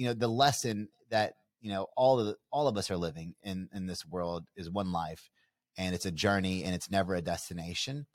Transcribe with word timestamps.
you 0.00 0.06
know 0.06 0.14
the 0.14 0.28
lesson 0.28 0.88
that 1.10 1.34
you 1.60 1.70
know 1.70 1.86
all 1.94 2.18
of 2.18 2.34
all 2.50 2.68
of 2.68 2.78
us 2.78 2.90
are 2.90 2.96
living 2.96 3.34
in 3.42 3.68
in 3.74 3.86
this 3.86 4.06
world 4.06 4.46
is 4.56 4.70
one 4.70 4.92
life 4.92 5.28
and 5.76 5.94
it's 5.94 6.06
a 6.06 6.10
journey 6.10 6.64
and 6.64 6.74
it's 6.74 6.90
never 6.90 7.14
a 7.14 7.20
destination. 7.20 8.06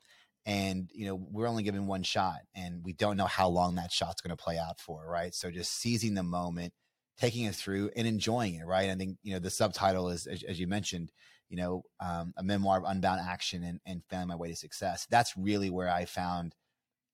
And 0.44 0.90
you 0.92 1.06
know 1.06 1.14
we're 1.14 1.46
only 1.46 1.62
given 1.62 1.86
one 1.86 2.02
shot 2.02 2.40
and 2.56 2.84
we 2.84 2.92
don't 2.92 3.16
know 3.16 3.26
how 3.26 3.48
long 3.48 3.76
that 3.76 3.92
shot's 3.92 4.20
going 4.20 4.36
to 4.36 4.42
play 4.42 4.58
out 4.58 4.80
for 4.80 5.08
right? 5.08 5.32
So 5.32 5.48
just 5.52 5.80
seizing 5.80 6.14
the 6.14 6.24
moment 6.24 6.72
taking 7.20 7.44
it 7.44 7.54
through 7.54 7.90
and 7.94 8.04
enjoying 8.04 8.56
it 8.56 8.66
right? 8.66 8.90
I 8.90 8.96
think 8.96 9.18
you 9.22 9.34
know 9.34 9.38
the 9.38 9.50
subtitle 9.50 10.08
is 10.08 10.26
as, 10.26 10.42
as 10.42 10.58
you 10.58 10.66
mentioned 10.66 11.12
you 11.48 11.56
know 11.56 11.84
um, 12.00 12.34
a 12.36 12.42
memoir 12.42 12.78
of 12.78 12.84
unbound 12.84 13.20
action 13.20 13.62
and, 13.62 13.78
and 13.86 14.02
failing 14.10 14.26
my 14.26 14.34
way 14.34 14.48
to 14.48 14.56
success. 14.56 15.06
That's 15.08 15.36
really 15.36 15.70
where 15.70 15.88
i 15.88 16.04
found 16.04 16.56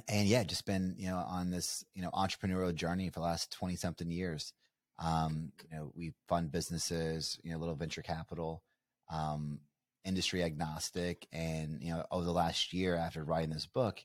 and 0.08 0.26
yeah, 0.26 0.42
just 0.44 0.64
been, 0.64 0.94
you 0.98 1.08
know, 1.08 1.18
on 1.18 1.50
this, 1.50 1.84
you 1.94 2.02
know, 2.02 2.10
entrepreneurial 2.10 2.74
journey 2.74 3.08
for 3.08 3.20
the 3.20 3.26
last 3.26 3.52
20 3.52 3.76
something 3.76 4.10
years. 4.10 4.52
Um, 4.98 5.52
you 5.70 5.76
know, 5.76 5.92
we 5.94 6.12
fund 6.28 6.50
businesses, 6.50 7.38
you 7.42 7.52
know, 7.52 7.58
little 7.58 7.74
venture 7.74 8.02
capital, 8.02 8.62
um, 9.10 9.60
industry 10.04 10.42
agnostic. 10.42 11.26
And, 11.32 11.82
you 11.82 11.92
know, 11.92 12.04
over 12.10 12.24
the 12.24 12.32
last 12.32 12.72
year 12.72 12.96
after 12.96 13.24
writing 13.24 13.50
this 13.50 13.66
book, 13.66 14.02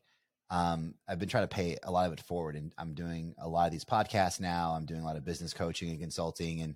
um, 0.49 0.95
I've 1.07 1.19
been 1.19 1.29
trying 1.29 1.43
to 1.43 1.55
pay 1.55 1.77
a 1.83 1.91
lot 1.91 2.07
of 2.07 2.13
it 2.13 2.21
forward 2.21 2.55
and 2.55 2.73
I'm 2.77 2.93
doing 2.93 3.35
a 3.37 3.47
lot 3.47 3.67
of 3.67 3.71
these 3.71 3.85
podcasts 3.85 4.39
now. 4.39 4.71
I'm 4.71 4.85
doing 4.85 5.01
a 5.01 5.05
lot 5.05 5.17
of 5.17 5.25
business 5.25 5.53
coaching 5.53 5.89
and 5.89 5.99
consulting 5.99 6.61
and 6.61 6.75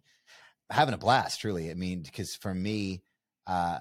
having 0.69 0.93
a 0.93 0.97
blast, 0.97 1.41
truly. 1.41 1.71
I 1.71 1.73
mean, 1.73 2.01
because 2.01 2.35
for 2.35 2.53
me, 2.53 3.01
uh, 3.47 3.79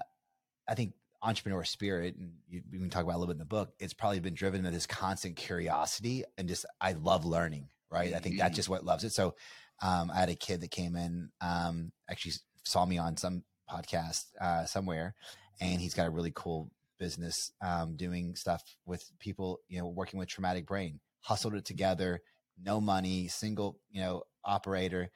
I 0.67 0.75
think 0.75 0.93
entrepreneur 1.21 1.63
spirit, 1.63 2.15
and 2.15 2.31
you, 2.49 2.61
we 2.71 2.79
can 2.79 2.89
talk 2.89 3.03
about 3.03 3.15
a 3.15 3.19
little 3.19 3.33
bit 3.33 3.35
in 3.35 3.39
the 3.39 3.45
book, 3.45 3.73
it's 3.79 3.93
probably 3.93 4.19
been 4.19 4.33
driven 4.33 4.63
by 4.63 4.69
this 4.69 4.87
constant 4.87 5.35
curiosity 5.35 6.23
and 6.37 6.47
just 6.47 6.65
I 6.79 6.93
love 6.93 7.25
learning, 7.25 7.69
right? 7.91 8.07
Mm-hmm. 8.07 8.15
I 8.15 8.19
think 8.19 8.37
that's 8.37 8.51
mm-hmm. 8.51 8.55
just 8.55 8.69
what 8.69 8.85
loves 8.85 9.03
it. 9.03 9.11
So 9.11 9.35
um, 9.81 10.11
I 10.11 10.19
had 10.19 10.29
a 10.29 10.35
kid 10.35 10.61
that 10.61 10.71
came 10.71 10.95
in, 10.95 11.29
um, 11.41 11.91
actually 12.09 12.33
saw 12.63 12.85
me 12.85 12.97
on 12.97 13.17
some 13.17 13.43
podcast 13.69 14.25
uh, 14.39 14.65
somewhere, 14.65 15.15
and 15.59 15.79
he's 15.79 15.93
got 15.93 16.07
a 16.07 16.11
really 16.11 16.31
cool 16.35 16.71
business 16.99 17.51
um, 17.61 17.95
doing 17.95 18.35
stuff 18.35 18.63
with 18.85 19.09
people, 19.19 19.59
you 19.67 19.79
know, 19.79 19.87
working 19.87 20.19
with 20.19 20.29
traumatic 20.29 20.65
brain. 20.65 20.99
Hustled 21.21 21.53
it 21.53 21.65
together, 21.65 22.19
no 22.63 22.81
money, 22.81 23.27
single, 23.27 23.79
you 23.91 24.01
know, 24.01 24.23
operator 24.43 25.11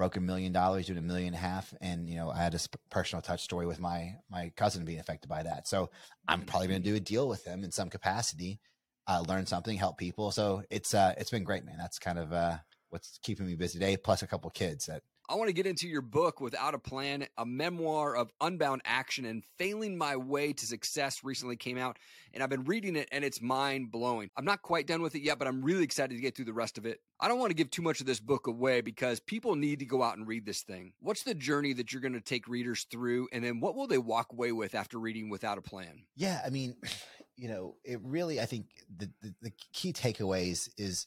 broke 0.00 0.16
a 0.16 0.20
million 0.20 0.50
dollars, 0.50 0.86
doing 0.86 0.98
a 0.98 1.02
million 1.02 1.26
and 1.26 1.36
a 1.36 1.38
half. 1.38 1.74
And, 1.82 2.08
you 2.08 2.16
know, 2.16 2.30
I 2.30 2.38
had 2.38 2.54
a 2.54 2.58
personal 2.88 3.20
touch 3.20 3.42
story 3.42 3.66
with 3.66 3.78
my, 3.78 4.14
my 4.30 4.50
cousin 4.56 4.86
being 4.86 4.98
affected 4.98 5.28
by 5.28 5.42
that. 5.42 5.68
So 5.68 5.90
I'm 6.26 6.40
probably 6.46 6.68
going 6.68 6.82
to 6.82 6.88
do 6.88 6.96
a 6.96 7.00
deal 7.00 7.28
with 7.28 7.44
him 7.44 7.64
in 7.64 7.70
some 7.70 7.90
capacity, 7.90 8.60
uh, 9.06 9.22
learn 9.28 9.44
something, 9.44 9.76
help 9.76 9.98
people. 9.98 10.30
So 10.30 10.62
it's, 10.70 10.94
uh, 10.94 11.12
it's 11.18 11.28
been 11.30 11.44
great, 11.44 11.66
man. 11.66 11.76
That's 11.76 11.98
kind 11.98 12.18
of, 12.18 12.32
uh, 12.32 12.56
what's 12.88 13.18
keeping 13.22 13.44
me 13.44 13.56
busy 13.56 13.78
today, 13.78 13.98
plus 13.98 14.22
a 14.22 14.26
couple 14.26 14.48
kids 14.48 14.86
that 14.86 15.02
I 15.30 15.36
want 15.36 15.46
to 15.46 15.52
get 15.52 15.66
into 15.66 15.86
your 15.86 16.02
book, 16.02 16.40
Without 16.40 16.74
a 16.74 16.78
Plan, 16.78 17.24
a 17.38 17.46
memoir 17.46 18.16
of 18.16 18.32
unbound 18.40 18.82
action 18.84 19.24
and 19.24 19.44
failing 19.58 19.96
my 19.96 20.16
way 20.16 20.52
to 20.52 20.66
success 20.66 21.22
recently 21.22 21.54
came 21.54 21.78
out. 21.78 22.00
And 22.34 22.42
I've 22.42 22.50
been 22.50 22.64
reading 22.64 22.96
it 22.96 23.08
and 23.12 23.24
it's 23.24 23.40
mind 23.40 23.92
blowing. 23.92 24.30
I'm 24.36 24.44
not 24.44 24.62
quite 24.62 24.88
done 24.88 25.02
with 25.02 25.14
it 25.14 25.22
yet, 25.22 25.38
but 25.38 25.46
I'm 25.46 25.62
really 25.62 25.84
excited 25.84 26.16
to 26.16 26.20
get 26.20 26.34
through 26.34 26.46
the 26.46 26.52
rest 26.52 26.78
of 26.78 26.84
it. 26.84 26.98
I 27.20 27.28
don't 27.28 27.38
want 27.38 27.50
to 27.50 27.54
give 27.54 27.70
too 27.70 27.80
much 27.80 28.00
of 28.00 28.06
this 28.06 28.18
book 28.18 28.48
away 28.48 28.80
because 28.80 29.20
people 29.20 29.54
need 29.54 29.78
to 29.78 29.86
go 29.86 30.02
out 30.02 30.16
and 30.16 30.26
read 30.26 30.44
this 30.44 30.62
thing. 30.62 30.94
What's 30.98 31.22
the 31.22 31.34
journey 31.34 31.74
that 31.74 31.92
you're 31.92 32.02
going 32.02 32.14
to 32.14 32.20
take 32.20 32.48
readers 32.48 32.86
through? 32.90 33.28
And 33.32 33.44
then 33.44 33.60
what 33.60 33.76
will 33.76 33.86
they 33.86 33.98
walk 33.98 34.32
away 34.32 34.50
with 34.50 34.74
after 34.74 34.98
reading 34.98 35.30
Without 35.30 35.58
a 35.58 35.62
Plan? 35.62 36.06
Yeah. 36.16 36.40
I 36.44 36.50
mean, 36.50 36.74
you 37.36 37.46
know, 37.46 37.76
it 37.84 38.00
really, 38.02 38.40
I 38.40 38.46
think 38.46 38.66
the, 38.94 39.08
the, 39.22 39.34
the 39.42 39.52
key 39.72 39.92
takeaways 39.92 40.68
is 40.76 41.06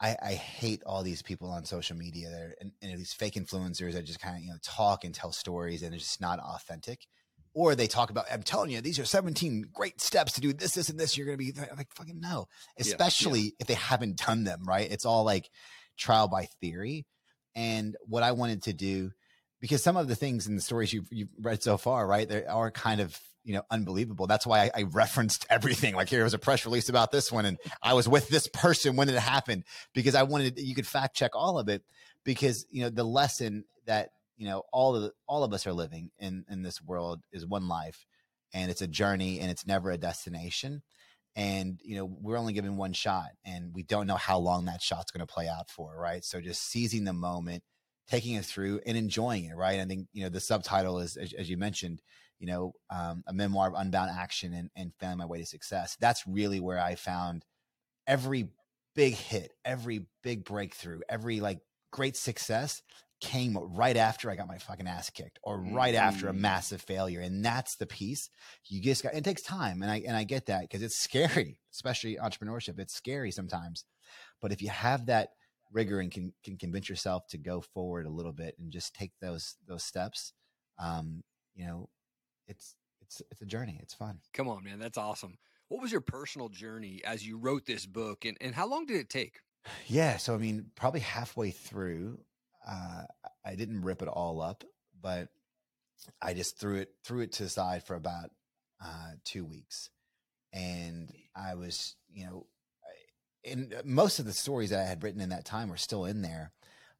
I, 0.00 0.16
I, 0.22 0.32
hate 0.34 0.82
all 0.84 1.02
these 1.02 1.22
people 1.22 1.50
on 1.50 1.64
social 1.64 1.96
media 1.96 2.28
there 2.28 2.54
and, 2.60 2.72
and, 2.82 2.98
these 2.98 3.14
fake 3.14 3.34
influencers 3.34 3.94
that 3.94 4.04
just 4.04 4.20
kind 4.20 4.36
of 4.36 4.42
you 4.42 4.50
know 4.50 4.58
talk 4.62 5.04
and 5.04 5.14
tell 5.14 5.32
stories 5.32 5.82
and 5.82 5.94
it's 5.94 6.04
just 6.04 6.20
not 6.20 6.38
authentic. 6.38 7.06
Or 7.54 7.74
they 7.74 7.86
talk 7.86 8.10
about, 8.10 8.26
I'm 8.30 8.42
telling 8.42 8.70
you, 8.70 8.82
these 8.82 8.98
are 8.98 9.06
17 9.06 9.70
great 9.72 9.98
steps 10.02 10.32
to 10.34 10.42
do 10.42 10.52
this, 10.52 10.74
this, 10.74 10.90
and 10.90 11.00
this. 11.00 11.16
You're 11.16 11.24
going 11.24 11.38
to 11.38 11.52
be 11.52 11.58
like, 11.58 11.88
fucking 11.94 12.20
no. 12.20 12.48
Especially 12.78 13.40
yeah, 13.40 13.44
yeah. 13.46 13.56
if 13.60 13.66
they 13.68 13.74
haven't 13.74 14.18
done 14.18 14.44
them, 14.44 14.64
right? 14.66 14.90
It's 14.90 15.06
all 15.06 15.24
like 15.24 15.48
trial 15.96 16.28
by 16.28 16.48
theory. 16.60 17.06
And 17.54 17.96
what 18.04 18.22
I 18.22 18.32
wanted 18.32 18.64
to 18.64 18.74
do, 18.74 19.10
because 19.58 19.82
some 19.82 19.96
of 19.96 20.06
the 20.06 20.14
things 20.14 20.46
in 20.46 20.54
the 20.54 20.60
stories 20.60 20.92
you've, 20.92 21.08
you've 21.10 21.30
read 21.40 21.62
so 21.62 21.78
far, 21.78 22.06
right, 22.06 22.28
they 22.28 22.44
are 22.44 22.70
kind 22.70 23.00
of 23.00 23.18
you 23.46 23.52
know 23.54 23.62
unbelievable. 23.70 24.26
That's 24.26 24.46
why 24.46 24.64
I, 24.64 24.70
I, 24.74 24.82
referenced 24.82 25.46
everything. 25.50 25.94
Like 25.94 26.08
here 26.08 26.24
was 26.24 26.34
a 26.34 26.38
press 26.38 26.66
release 26.66 26.88
about 26.88 27.12
this 27.12 27.30
one, 27.30 27.46
and 27.46 27.58
I 27.82 27.94
was 27.94 28.08
with 28.08 28.28
this 28.28 28.48
person 28.48 28.96
when 28.96 29.08
it 29.08 29.16
happened 29.16 29.64
because 29.94 30.14
I 30.14 30.24
wanted 30.24 30.58
you 30.58 30.74
could 30.74 30.86
fact 30.86 31.16
check 31.16 31.30
all 31.34 31.58
of 31.58 31.68
it 31.68 31.82
because 32.24 32.66
you 32.70 32.82
know 32.82 32.90
the 32.90 33.04
lesson 33.04 33.64
that 33.86 34.10
you 34.36 34.46
know 34.48 34.64
all 34.72 34.96
of 34.96 35.12
all 35.26 35.44
of 35.44 35.54
us 35.54 35.66
are 35.66 35.72
living 35.72 36.10
in 36.18 36.44
in 36.50 36.62
this 36.62 36.82
world 36.82 37.20
is 37.32 37.46
one 37.46 37.68
life, 37.68 38.04
and 38.52 38.70
it's 38.70 38.82
a 38.82 38.88
journey 38.88 39.38
and 39.38 39.50
it's 39.50 39.66
never 39.66 39.90
a 39.90 39.96
destination. 39.96 40.82
And 41.36 41.80
you 41.84 41.96
know 41.96 42.04
we're 42.04 42.38
only 42.38 42.52
given 42.52 42.76
one 42.76 42.94
shot, 42.94 43.28
and 43.44 43.72
we 43.72 43.84
don't 43.84 44.08
know 44.08 44.16
how 44.16 44.38
long 44.38 44.64
that 44.64 44.82
shot's 44.82 45.12
going 45.12 45.24
to 45.24 45.32
play 45.32 45.46
out 45.46 45.70
for, 45.70 45.96
right? 45.96 46.24
So 46.24 46.40
just 46.40 46.62
seizing 46.68 47.04
the 47.04 47.12
moment, 47.12 47.62
taking 48.08 48.34
it 48.34 48.44
through, 48.44 48.80
and 48.84 48.96
enjoying 48.96 49.44
it, 49.44 49.56
right? 49.56 49.78
I 49.78 49.84
think 49.84 50.08
you 50.12 50.24
know 50.24 50.30
the 50.30 50.40
subtitle 50.40 50.98
is, 50.98 51.16
as, 51.16 51.32
as 51.34 51.48
you 51.48 51.56
mentioned, 51.56 52.02
you 52.38 52.46
know, 52.46 52.72
um, 52.90 53.24
a 53.26 53.32
memoir 53.32 53.68
of 53.68 53.74
unbound 53.74 54.10
action 54.10 54.52
and, 54.52 54.70
and 54.76 54.92
failing 54.98 55.18
my 55.18 55.26
way 55.26 55.38
to 55.38 55.46
success. 55.46 55.96
That's 56.00 56.26
really 56.26 56.60
where 56.60 56.80
I 56.80 56.94
found 56.94 57.44
every 58.06 58.48
big 58.94 59.14
hit, 59.14 59.52
every 59.64 60.06
big 60.22 60.44
breakthrough, 60.44 61.00
every 61.08 61.40
like 61.40 61.60
great 61.92 62.16
success 62.16 62.82
came 63.20 63.56
right 63.56 63.96
after 63.96 64.30
I 64.30 64.36
got 64.36 64.48
my 64.48 64.58
fucking 64.58 64.86
ass 64.86 65.08
kicked 65.08 65.38
or 65.42 65.58
right 65.58 65.94
mm-hmm. 65.94 66.04
after 66.04 66.28
a 66.28 66.32
mm. 66.32 66.38
massive 66.38 66.82
failure. 66.82 67.20
And 67.20 67.42
that's 67.42 67.76
the 67.76 67.86
piece 67.86 68.28
you 68.66 68.82
just 68.82 69.02
got, 69.02 69.14
it 69.14 69.24
takes 69.24 69.42
time. 69.42 69.80
And 69.80 69.90
I, 69.90 70.02
and 70.06 70.14
I 70.14 70.24
get 70.24 70.46
that 70.46 70.62
because 70.62 70.82
it's 70.82 70.98
scary, 70.98 71.58
especially 71.72 72.16
entrepreneurship. 72.16 72.78
It's 72.78 72.94
scary 72.94 73.30
sometimes, 73.30 73.84
But 74.40 74.52
if 74.52 74.60
you 74.62 74.68
have 74.68 75.06
that 75.06 75.30
rigor 75.72 76.00
and 76.00 76.10
can, 76.10 76.32
can 76.44 76.56
convince 76.56 76.88
yourself 76.88 77.26
to 77.28 77.38
go 77.38 77.60
forward 77.60 78.06
a 78.06 78.10
little 78.10 78.32
bit 78.32 78.54
and 78.58 78.70
just 78.70 78.94
take 78.94 79.12
those 79.20 79.56
those 79.66 79.82
steps, 79.84 80.32
um, 80.78 81.22
you 81.54 81.66
know, 81.66 81.88
it's 82.46 82.74
it's 83.00 83.22
it's 83.30 83.42
a 83.42 83.46
journey. 83.46 83.78
It's 83.82 83.94
fun. 83.94 84.20
Come 84.32 84.48
on, 84.48 84.64
man, 84.64 84.78
that's 84.78 84.98
awesome. 84.98 85.38
What 85.68 85.82
was 85.82 85.90
your 85.92 86.00
personal 86.00 86.48
journey 86.48 87.02
as 87.04 87.26
you 87.26 87.38
wrote 87.38 87.66
this 87.66 87.86
book, 87.86 88.24
and 88.24 88.36
and 88.40 88.54
how 88.54 88.66
long 88.68 88.86
did 88.86 88.96
it 88.96 89.10
take? 89.10 89.40
Yeah, 89.86 90.16
so 90.16 90.34
I 90.34 90.38
mean, 90.38 90.66
probably 90.76 91.00
halfway 91.00 91.50
through, 91.50 92.20
uh, 92.66 93.02
I 93.44 93.54
didn't 93.56 93.82
rip 93.82 94.00
it 94.00 94.08
all 94.08 94.40
up, 94.40 94.62
but 95.00 95.28
I 96.22 96.34
just 96.34 96.58
threw 96.58 96.76
it 96.76 96.90
threw 97.04 97.20
it 97.20 97.32
to 97.32 97.44
the 97.44 97.48
side 97.48 97.82
for 97.84 97.94
about 97.94 98.30
uh, 98.84 99.12
two 99.24 99.44
weeks, 99.44 99.90
and 100.52 101.12
I 101.34 101.54
was, 101.54 101.96
you 102.12 102.26
know, 102.26 102.46
and 103.44 103.74
most 103.84 104.18
of 104.18 104.24
the 104.24 104.32
stories 104.32 104.70
that 104.70 104.80
I 104.80 104.88
had 104.88 105.02
written 105.02 105.20
in 105.20 105.30
that 105.30 105.44
time 105.44 105.68
were 105.68 105.76
still 105.76 106.04
in 106.04 106.22
there, 106.22 106.52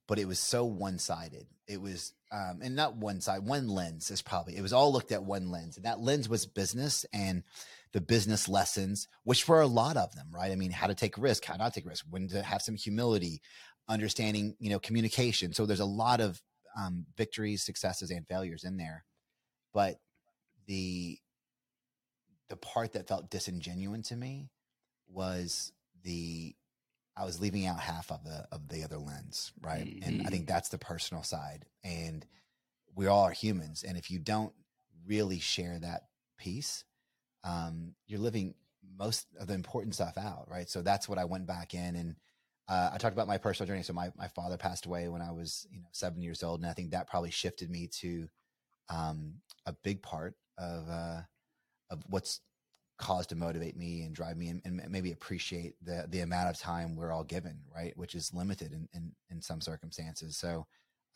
but 0.07 0.19
it 0.19 0.29
was 0.29 0.39
so 0.39 0.65
one 0.65 0.99
sided. 0.99 1.47
It 1.67 1.81
was, 1.81 2.13
um, 2.33 2.61
and 2.63 2.75
not 2.75 2.97
one 2.97 3.21
side, 3.21 3.45
one 3.45 3.69
lens 3.69 4.11
is 4.11 4.23
probably, 4.23 4.57
it 4.57 4.63
was 4.63 4.73
all 4.73 4.93
looked 4.93 5.13
at 5.13 5.25
one 5.25 5.51
lens. 5.51 5.77
And 5.77 5.87
that 5.87 6.01
lens 6.01 6.29
was 6.29 6.47
business 6.47 7.07
and 7.13 7.45
the 7.93 8.01
business 8.01 8.49
lessons, 8.49 9.09
which 9.25 9.47
were 9.47 9.61
a 9.61 9.67
lot 9.67 9.97
of 9.97 10.15
them, 10.15 10.27
right? 10.33 10.51
I 10.51 10.57
mean, 10.57 10.73
how 10.73 10.89
to 10.89 10.95
take 10.95 11.17
risk, 11.17 11.45
how 11.45 11.57
not 11.57 11.73
take 11.73 11.87
risk, 11.87 12.05
when 12.11 12.29
to 12.29 12.43
have 12.43 12.63
some 12.63 12.75
humility, 12.75 13.41
understanding, 13.89 14.57
you 14.59 14.71
know, 14.71 14.81
communication. 14.81 15.53
So 15.53 15.67
there's 15.67 15.81
a 15.81 15.85
lot 15.85 16.21
of 16.21 16.43
um, 16.79 17.07
victories, 17.17 17.63
successes, 17.63 18.11
and 18.11 18.27
failures 18.27 18.65
in 18.65 18.77
there. 18.77 19.05
But 19.73 19.97
the, 20.67 21.19
the 22.49 22.57
part 22.57 22.93
that 22.95 23.09
felt 23.09 23.31
disingenuous 23.31 24.09
to 24.09 24.17
me 24.17 24.51
was 25.09 25.73
the 26.03 26.55
I 27.17 27.25
was 27.25 27.41
leaving 27.41 27.67
out 27.67 27.81
half 27.81 28.11
of 28.11 28.25
the 28.25 28.47
of 28.53 28.69
the 28.69 28.85
other 28.85 28.99
lens, 28.99 29.53
right? 29.61 29.87
Mm-hmm. 29.87 30.09
And 30.09 30.27
I 30.27 30.31
think 30.31 30.45
mm-hmm. 30.45 30.53
that's 30.53 30.69
the 30.69 30.79
personal 30.79 31.23
side. 31.23 31.65
And 31.83 32.27
we 32.95 33.07
all 33.07 33.25
are 33.25 33.33
humans, 33.33 33.85
and 33.87 33.97
if 33.97 34.11
you 34.11 34.19
don't 34.19 34.53
really 35.07 35.39
share 35.39 35.79
that 35.79 36.03
piece, 36.39 36.85
um, 37.45 37.95
you're 38.07 38.21
living 38.21 38.55
most 38.99 39.27
of 39.39 39.47
the 39.47 39.55
important 39.55 39.95
stuff 39.95 40.17
out, 40.17 40.49
right? 40.51 40.69
So 40.69 40.83
that's 40.83 41.09
what 41.09 41.19
I 41.19 41.25
went 41.25 41.47
back 41.47 41.75
in 41.75 41.97
and 41.97 42.17
uh, 42.69 42.91
I 42.93 42.99
talked 42.99 43.15
about 43.15 43.29
my 43.29 43.39
personal 43.39 43.69
journey. 43.69 43.83
So 43.83 43.93
my 43.93 44.11
my 44.17 44.29
father 44.29 44.57
passed 44.57 44.87
away 44.87 45.09
when 45.09 45.23
I 45.23 45.31
was 45.31 45.67
you 45.71 45.81
know 45.81 45.89
seven 45.93 46.21
years 46.21 46.43
old, 46.43 46.61
and 46.61 46.69
I 46.69 46.73
think 46.73 46.91
that 46.91 47.09
probably 47.09 47.31
shifted 47.31 47.71
me 47.71 47.89
to 48.01 48.29
um, 48.89 49.35
a 49.67 49.73
big 49.73 50.03
part 50.03 50.35
of 50.59 50.89
uh, 50.89 51.21
of 51.91 52.03
what's 52.09 52.41
cause 52.99 53.27
to 53.27 53.37
motivate 53.37 53.77
me 53.77 54.03
and 54.03 54.15
drive 54.15 54.37
me 54.37 54.49
and, 54.49 54.63
and, 54.65 54.81
maybe 54.91 55.13
appreciate 55.13 55.75
the 55.83 56.07
the 56.09 56.21
amount 56.21 56.49
of 56.49 56.59
time 56.59 56.97
we're 56.97 57.13
all 57.13 57.25
given 57.25 57.59
right 57.75 57.97
which 57.97 58.15
is 58.15 58.33
limited 58.33 58.73
in 58.73 58.89
in, 58.95 59.13
in 59.31 59.43
some 59.43 59.61
circumstances 59.61 60.37
so 60.37 60.67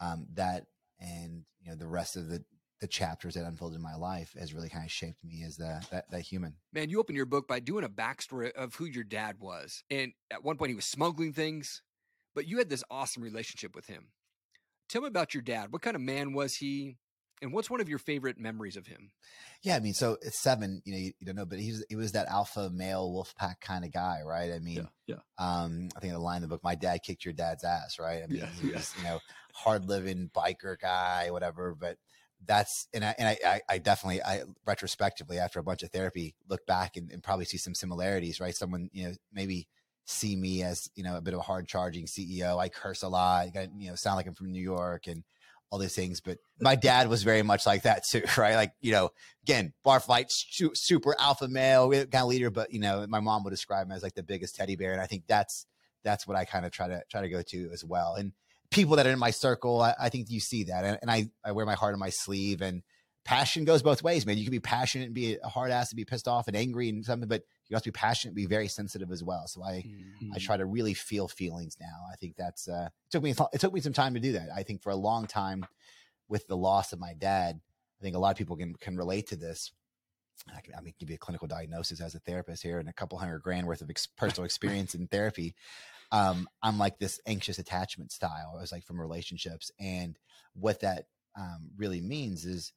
um, 0.01 0.27
that 0.35 0.67
and 0.99 1.45
you 1.61 1.71
know 1.71 1.77
the 1.77 1.87
rest 1.87 2.17
of 2.17 2.29
the 2.29 2.45
the 2.81 2.87
chapters 2.87 3.35
that 3.35 3.45
unfolded 3.45 3.77
in 3.77 3.83
my 3.83 3.95
life 3.95 4.35
has 4.39 4.55
really 4.55 4.71
kind 4.71 4.85
of 4.85 4.91
shaped 4.91 5.23
me 5.23 5.43
as 5.47 5.57
the, 5.59 5.85
that, 5.91 6.11
that 6.11 6.23
human. 6.23 6.55
Man, 6.73 6.89
you 6.89 6.99
open 6.99 7.15
your 7.15 7.27
book 7.27 7.47
by 7.47 7.61
doing 7.61 7.85
a 7.85 7.91
backstory 7.91 8.53
of 8.53 8.75
who 8.75 8.87
your 8.87 9.05
dad 9.05 9.37
was. 9.39 9.85
And 9.91 10.13
at 10.31 10.43
one 10.43 10.57
point 10.57 10.71
he 10.71 10.75
was 10.75 10.87
smuggling 10.87 11.35
things, 11.35 11.83
but 12.35 12.49
you 12.49 12.57
had 12.57 12.71
this 12.71 12.83
awesome 12.91 13.23
relationship 13.23 13.75
with 13.75 13.87
him. 13.87 14.09
Tell 14.89 15.03
me 15.03 15.09
about 15.09 15.35
your 15.35 15.43
dad. 15.43 15.73
What 15.73 15.83
kind 15.83 15.95
of 15.95 16.01
man 16.01 16.33
was 16.33 16.57
he? 16.57 16.97
And 17.43 17.53
what's 17.53 17.71
one 17.71 17.81
of 17.81 17.89
your 17.89 17.99
favorite 17.99 18.39
memories 18.39 18.77
of 18.77 18.87
him? 18.87 19.13
Yeah, 19.63 19.77
I 19.77 19.81
mean, 19.81 19.95
so 19.95 20.19
it's 20.21 20.39
seven. 20.39 20.83
You 20.85 20.93
know, 20.93 20.99
you, 20.99 21.13
you 21.19 21.27
don't 21.27 21.37
know, 21.37 21.47
but 21.47 21.59
he 21.59 21.71
was 21.71 21.85
he 21.89 21.97
was 21.97 22.13
that 22.13 22.29
alpha 22.29 22.71
male 22.71 23.11
wolf 23.11 23.35
pack 23.35 23.61
kind 23.61 23.85
of 23.85 23.93
guy, 23.93 24.21
right? 24.25 24.53
I 24.53 24.59
mean, 24.59 24.89
yeah, 25.07 25.17
yeah. 25.39 25.63
Um, 25.63 25.89
I 25.97 26.01
think 26.01 26.13
the 26.13 26.19
line 26.19 26.37
in 26.37 26.43
the 26.43 26.49
book, 26.49 26.63
"My 26.63 26.75
dad 26.75 27.01
kicked 27.03 27.25
your 27.25 27.35
dad's 27.35 27.65
ass," 27.65 27.99
right? 27.99 28.23
I 28.23 28.27
mean, 28.27 28.41
yeah, 28.41 28.47
he 28.61 28.71
was 28.71 28.93
you 28.99 29.05
know 29.05 29.21
hard 29.55 29.87
living 29.87 30.31
biker 30.35 30.79
guy, 30.79 31.31
whatever. 31.31 31.75
But 31.75 31.97
that's 32.47 32.89
and 32.93 33.05
I 33.05 33.15
and 33.19 33.29
I, 33.29 33.61
I 33.69 33.79
definitely 33.79 34.23
I 34.23 34.43
retrospectively 34.67 35.39
after 35.39 35.59
a 35.61 35.65
bunch 35.65 35.83
of 35.83 35.91
therapy 35.91 36.35
look 36.49 36.67
back 36.67 36.97
and, 36.97 37.11
and 37.11 37.23
probably 37.23 37.45
see 37.47 37.59
some 37.59 37.75
similarities, 37.75 38.41
right? 38.41 38.55
Someone 38.55 38.91
you 38.93 39.09
know 39.09 39.15
maybe 39.33 39.67
see 40.07 40.37
me 40.37 40.63
as 40.63 40.91
you 40.95 41.05
know 41.05 41.17
a 41.17 41.21
bit 41.21 41.35
of 41.35 41.41
a 41.41 41.45
hard 41.45 41.67
charging 41.67 42.07
CEO. 42.07 42.59
I 42.59 42.69
curse 42.69 43.03
a 43.03 43.09
lot, 43.09 43.49
you 43.79 43.89
know, 43.89 43.95
sound 43.95 44.17
like 44.17 44.27
I'm 44.27 44.35
from 44.35 44.53
New 44.53 44.63
York 44.63 45.07
and 45.07 45.23
all 45.71 45.79
these 45.79 45.95
things. 45.95 46.21
But 46.21 46.39
my 46.61 46.75
dad 46.75 47.09
was 47.09 47.23
very 47.23 47.43
much 47.43 47.67
like 47.67 47.83
that 47.83 48.05
too, 48.05 48.23
right? 48.37 48.55
Like, 48.55 48.73
you 48.81 48.93
know, 48.93 49.11
again, 49.45 49.73
bar 49.85 50.01
fight, 50.01 50.31
super 50.31 51.15
alpha 51.19 51.49
male 51.49 51.91
kind 51.91 52.15
of 52.15 52.27
leader. 52.27 52.51
But, 52.51 52.73
you 52.73 52.81
know, 52.81 53.07
my 53.09 53.21
mom 53.21 53.45
would 53.45 53.51
describe 53.51 53.87
him 53.87 53.93
as 53.93 54.03
like 54.03 54.15
the 54.15 54.23
biggest 54.23 54.57
teddy 54.57 54.77
bear. 54.77 54.93
And 54.93 55.01
I 55.01 55.07
think 55.07 55.25
that's, 55.27 55.67
that's 56.03 56.27
what 56.27 56.37
I 56.37 56.45
kind 56.45 56.65
of 56.65 56.73
try 56.73 56.89
to 56.89 57.03
try 57.11 57.21
to 57.21 57.29
go 57.29 57.43
to 57.43 57.71
as 57.73 57.85
well. 57.85 58.15
And 58.15 58.33
people 58.71 58.97
that 58.97 59.07
are 59.07 59.11
in 59.11 59.19
my 59.19 59.31
circle, 59.31 59.81
I, 59.81 59.95
I 60.01 60.09
think 60.09 60.31
you 60.31 60.41
see 60.41 60.65
that. 60.65 60.85
And, 60.85 60.99
and 61.03 61.11
I, 61.11 61.31
I 61.45 61.53
wear 61.53 61.67
my 61.67 61.75
heart 61.75 61.95
on 61.95 62.01
my 62.01 62.11
sleeve 62.11 62.63
and 62.63 62.83
passion 63.25 63.65
goes 63.65 63.83
both 63.83 64.03
ways, 64.03 64.27
man. 64.27 64.39
You 64.39 64.45
can 64.45 64.51
be 64.51 64.61
passionate 64.61 65.07
and 65.07 65.15
be 65.15 65.37
a 65.43 65.49
hard 65.49 65.71
ass 65.71 65.91
and 65.91 65.97
be 65.97 66.05
pissed 66.05 66.27
off 66.27 66.49
and 66.49 66.57
angry 66.57 66.89
and 66.89 67.05
something, 67.05 67.29
but 67.29 67.43
you 67.71 67.77
have 67.77 67.85
to 67.85 67.93
be 67.93 67.99
passionate, 67.99 68.35
be 68.35 68.47
very 68.47 68.67
sensitive 68.67 69.13
as 69.13 69.23
well. 69.23 69.47
So 69.47 69.63
I, 69.63 69.85
mm-hmm. 69.87 70.33
I 70.35 70.39
try 70.39 70.57
to 70.57 70.67
really 70.67 70.93
feel 70.93 71.29
feelings 71.29 71.77
now. 71.81 72.05
I 72.13 72.17
think 72.17 72.35
that's, 72.37 72.69
uh, 72.69 72.89
it 72.89 73.11
took 73.13 73.23
me, 73.23 73.33
it 73.53 73.61
took 73.61 73.73
me 73.73 73.81
some 73.81 73.93
time 73.93 74.15
to 74.15 74.21
do 74.21 74.33
that. 74.33 74.49
I 74.55 74.65
think 74.65 74.83
for 74.83 74.91
a 74.91 74.97
long 74.97 75.29
time 75.29 75.65
with 76.29 76.49
the 76.49 76.57
loss 76.57 76.93
of 76.93 76.99
my 76.99 77.15
dad, 77.15 77.61
I 78.01 78.03
think 78.03 78.17
a 78.17 78.19
lot 78.19 78.33
of 78.33 78.37
people 78.37 78.57
can, 78.57 78.75
can 78.75 78.97
relate 78.97 79.29
to 79.29 79.37
this. 79.37 79.71
I 80.55 80.63
can, 80.63 80.75
I 80.75 80.81
mean, 80.81 80.95
give 80.99 81.11
you 81.11 81.15
a 81.15 81.19
clinical 81.19 81.47
diagnosis 81.47 82.01
as 82.01 82.15
a 82.17 82.19
therapist 82.19 82.63
here 82.63 82.81
and 82.81 82.89
a 82.89 82.93
couple 82.93 83.19
hundred 83.19 83.41
grand 83.43 83.67
worth 83.67 83.83
of 83.83 83.91
ex- 83.91 84.07
personal 84.07 84.47
experience 84.47 84.95
in 84.95 85.07
therapy. 85.07 85.55
Um, 86.11 86.49
I'm 86.63 86.77
like 86.77 86.99
this 86.99 87.21
anxious 87.25 87.61
attachment 87.61 88.11
style. 88.11 88.55
I 88.57 88.61
was 88.61 88.73
like 88.73 88.85
from 88.85 89.01
relationships. 89.01 89.71
And 89.79 90.19
what 90.55 90.81
that 90.81 91.05
um, 91.39 91.71
really 91.77 92.01
means 92.01 92.47
is 92.47 92.73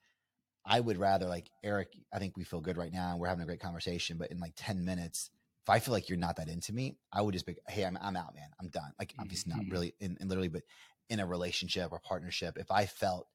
I 0.66 0.80
would 0.80 0.98
rather 0.98 1.28
like 1.28 1.50
Eric, 1.64 1.94
I 2.14 2.20
think 2.20 2.38
we 2.38 2.44
feel 2.44 2.62
good 2.62 2.78
right 2.78 2.92
now 2.92 3.12
and 3.12 3.20
we're 3.20 3.28
having 3.28 3.44
a 3.44 3.48
great 3.48 3.60
conversation, 3.60 4.18
but 4.18 4.32
in 4.32 4.40
like 4.40 4.54
10 4.56 4.86
minutes, 4.86 5.30
if 5.64 5.70
I 5.70 5.80
feel 5.80 5.94
like 5.94 6.10
you're 6.10 6.18
not 6.18 6.38
that 6.38 6.50
into 6.50 6.74
me, 6.74 6.98
I 7.12 7.22
would 7.22 7.34
just 7.34 7.46
be, 7.46 7.56
Hey, 7.68 7.84
I'm, 7.84 7.98
I'm 8.02 8.16
out, 8.16 8.36
man. 8.36 8.50
I'm 8.60 8.70
done. 8.70 8.94
Like 8.98 9.14
obviously 9.20 9.52
mm-hmm. 9.52 9.64
not 9.64 9.72
really 9.72 9.94
in, 10.00 10.18
in 10.20 10.28
literally, 10.28 10.50
but 10.50 10.64
in 11.10 11.20
a 11.20 11.26
relationship 11.26 11.92
or 11.92 12.00
partnership, 12.00 12.58
if 12.58 12.72
I 12.72 12.86
felt 12.86 13.28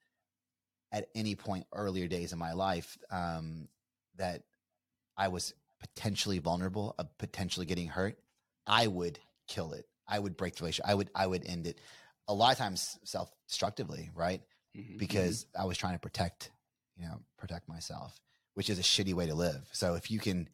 at 0.91 1.09
any 1.15 1.35
point 1.35 1.67
earlier 1.73 2.09
days 2.09 2.33
in 2.33 2.39
my 2.39 2.53
life, 2.53 2.97
um, 3.11 3.69
that 4.17 4.43
I 5.17 5.29
was 5.29 5.55
potentially 5.81 6.39
vulnerable 6.39 6.95
of 6.99 7.07
potentially 7.19 7.67
getting 7.67 7.89
hurt, 7.89 8.17
I 8.67 8.87
would 8.87 9.19
kill 9.47 9.73
it. 9.73 9.85
I 10.07 10.19
would 10.19 10.37
break 10.37 10.57
the 10.57 10.63
relationship. 10.63 10.89
I 10.89 10.95
would, 10.95 11.11
I 11.15 11.27
would 11.27 11.47
end 11.47 11.67
it 11.67 11.79
a 12.27 12.35
lot 12.35 12.53
of 12.53 12.59
times 12.59 12.99
self 13.05 13.31
destructively, 13.49 14.11
right? 14.15 14.43
Mm-hmm. 14.77 14.97
Because 14.97 15.47
I 15.59 15.67
was 15.67 15.77
trying 15.77 15.95
to 15.95 15.99
protect 15.99 16.51
you 16.99 17.07
know, 17.07 17.21
protect 17.39 17.69
myself, 17.69 18.21
which 18.55 18.69
is 18.69 18.79
a 18.79 18.83
shitty 18.83 19.15
way 19.15 19.27
to 19.27 19.35
live. 19.35 19.69
So 19.73 19.95
if 19.95 20.11
you 20.11 20.19
can 20.19 20.49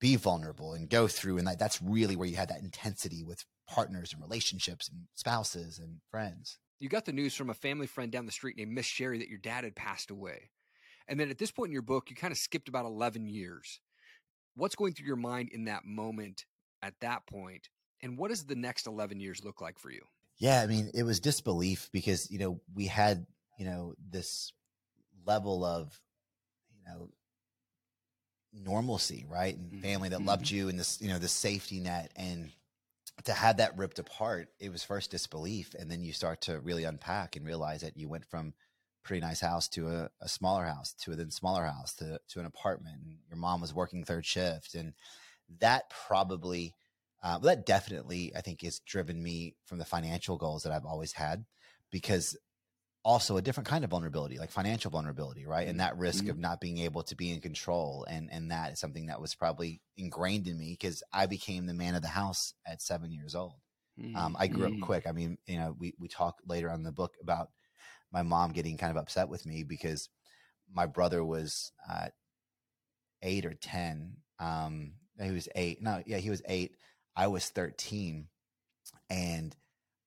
be 0.00 0.16
vulnerable 0.16 0.74
and 0.74 0.88
go 0.88 1.08
through, 1.08 1.38
and 1.38 1.46
that, 1.46 1.58
that's 1.58 1.82
really 1.82 2.16
where 2.16 2.28
you 2.28 2.36
had 2.36 2.48
that 2.48 2.62
intensity 2.62 3.22
with 3.24 3.44
partners 3.68 4.12
and 4.12 4.22
relationships 4.22 4.88
and 4.88 5.06
spouses 5.14 5.78
and 5.78 5.98
friends. 6.10 6.58
You 6.78 6.88
got 6.88 7.04
the 7.04 7.12
news 7.12 7.34
from 7.34 7.50
a 7.50 7.54
family 7.54 7.86
friend 7.86 8.12
down 8.12 8.26
the 8.26 8.32
street 8.32 8.56
named 8.56 8.72
Miss 8.72 8.86
Sherry 8.86 9.18
that 9.18 9.28
your 9.28 9.38
dad 9.38 9.64
had 9.64 9.74
passed 9.74 10.10
away. 10.10 10.50
And 11.08 11.18
then 11.18 11.30
at 11.30 11.38
this 11.38 11.50
point 11.50 11.68
in 11.68 11.72
your 11.72 11.82
book, 11.82 12.10
you 12.10 12.16
kind 12.16 12.32
of 12.32 12.38
skipped 12.38 12.68
about 12.68 12.84
11 12.84 13.26
years. 13.26 13.80
What's 14.54 14.76
going 14.76 14.92
through 14.92 15.06
your 15.06 15.16
mind 15.16 15.50
in 15.52 15.64
that 15.64 15.84
moment 15.84 16.44
at 16.82 16.94
that 17.00 17.26
point? 17.26 17.68
And 18.02 18.16
what 18.16 18.28
does 18.28 18.44
the 18.44 18.54
next 18.54 18.86
11 18.86 19.18
years 19.18 19.44
look 19.44 19.60
like 19.60 19.78
for 19.78 19.90
you? 19.90 20.02
Yeah, 20.38 20.60
I 20.60 20.66
mean, 20.66 20.90
it 20.94 21.02
was 21.02 21.18
disbelief 21.18 21.88
because, 21.92 22.30
you 22.30 22.38
know, 22.38 22.60
we 22.72 22.86
had, 22.86 23.26
you 23.58 23.64
know, 23.64 23.94
this 23.98 24.52
level 25.26 25.64
of 25.64 26.00
you 26.76 26.90
know 26.90 27.08
normalcy 28.52 29.26
right 29.28 29.56
and 29.56 29.70
mm-hmm. 29.70 29.80
family 29.80 30.08
that 30.08 30.18
mm-hmm. 30.18 30.28
loved 30.28 30.50
you 30.50 30.68
and 30.68 30.78
this 30.78 31.00
you 31.00 31.08
know 31.08 31.18
the 31.18 31.28
safety 31.28 31.80
net 31.80 32.10
and 32.16 32.50
to 33.24 33.32
have 33.32 33.58
that 33.58 33.76
ripped 33.76 33.98
apart 33.98 34.48
it 34.58 34.70
was 34.70 34.82
first 34.82 35.10
disbelief 35.10 35.74
and 35.78 35.90
then 35.90 36.02
you 36.02 36.12
start 36.12 36.40
to 36.40 36.58
really 36.60 36.84
unpack 36.84 37.36
and 37.36 37.46
realize 37.46 37.82
that 37.82 37.96
you 37.96 38.08
went 38.08 38.24
from 38.24 38.52
pretty 39.02 39.20
nice 39.20 39.40
house 39.40 39.68
to 39.68 39.88
a, 39.88 40.10
a 40.20 40.28
smaller 40.28 40.64
house 40.64 40.92
to 40.92 41.12
a 41.12 41.16
then 41.16 41.30
smaller 41.30 41.64
house 41.64 41.94
to, 41.94 42.18
to 42.28 42.40
an 42.40 42.46
apartment 42.46 42.96
and 43.02 43.16
your 43.28 43.38
mom 43.38 43.60
was 43.60 43.74
working 43.74 44.04
third 44.04 44.24
shift 44.24 44.74
and 44.74 44.92
that 45.60 45.90
probably 46.06 46.74
uh, 47.22 47.38
that 47.38 47.66
definitely 47.66 48.32
i 48.36 48.40
think 48.40 48.62
has 48.62 48.80
driven 48.80 49.22
me 49.22 49.54
from 49.64 49.78
the 49.78 49.84
financial 49.84 50.36
goals 50.36 50.62
that 50.62 50.72
i've 50.72 50.84
always 50.84 51.12
had 51.12 51.44
because 51.90 52.36
also 53.04 53.36
a 53.36 53.42
different 53.42 53.68
kind 53.68 53.84
of 53.84 53.90
vulnerability, 53.90 54.38
like 54.38 54.50
financial 54.50 54.90
vulnerability, 54.90 55.46
right? 55.46 55.68
And 55.68 55.80
that 55.80 55.96
risk 55.96 56.24
mm-hmm. 56.24 56.30
of 56.30 56.38
not 56.38 56.60
being 56.60 56.78
able 56.78 57.02
to 57.04 57.16
be 57.16 57.30
in 57.30 57.40
control. 57.40 58.04
And 58.08 58.28
and 58.30 58.50
that 58.50 58.72
is 58.72 58.80
something 58.80 59.06
that 59.06 59.20
was 59.20 59.34
probably 59.34 59.80
ingrained 59.96 60.46
in 60.48 60.58
me 60.58 60.76
because 60.78 61.02
I 61.12 61.26
became 61.26 61.66
the 61.66 61.74
man 61.74 61.94
of 61.94 62.02
the 62.02 62.08
house 62.08 62.54
at 62.66 62.82
seven 62.82 63.12
years 63.12 63.34
old. 63.34 63.54
Mm-hmm. 64.00 64.16
Um, 64.16 64.36
I 64.38 64.46
grew 64.46 64.66
up 64.66 64.72
mm-hmm. 64.72 64.82
quick. 64.82 65.06
I 65.06 65.12
mean, 65.12 65.38
you 65.46 65.58
know, 65.58 65.74
we 65.78 65.94
we 65.98 66.08
talk 66.08 66.36
later 66.46 66.70
on 66.70 66.82
the 66.82 66.92
book 66.92 67.14
about 67.22 67.50
my 68.12 68.22
mom 68.22 68.52
getting 68.52 68.76
kind 68.76 68.90
of 68.90 68.96
upset 68.96 69.28
with 69.28 69.46
me 69.46 69.64
because 69.64 70.08
my 70.72 70.86
brother 70.86 71.24
was 71.24 71.72
uh, 71.90 72.08
eight 73.22 73.46
or 73.46 73.54
ten. 73.54 74.16
Um, 74.38 74.92
he 75.20 75.30
was 75.30 75.48
eight. 75.54 75.82
No, 75.82 76.02
yeah, 76.06 76.18
he 76.18 76.30
was 76.30 76.42
eight. 76.46 76.72
I 77.16 77.28
was 77.28 77.48
thirteen, 77.48 78.28
and 79.10 79.54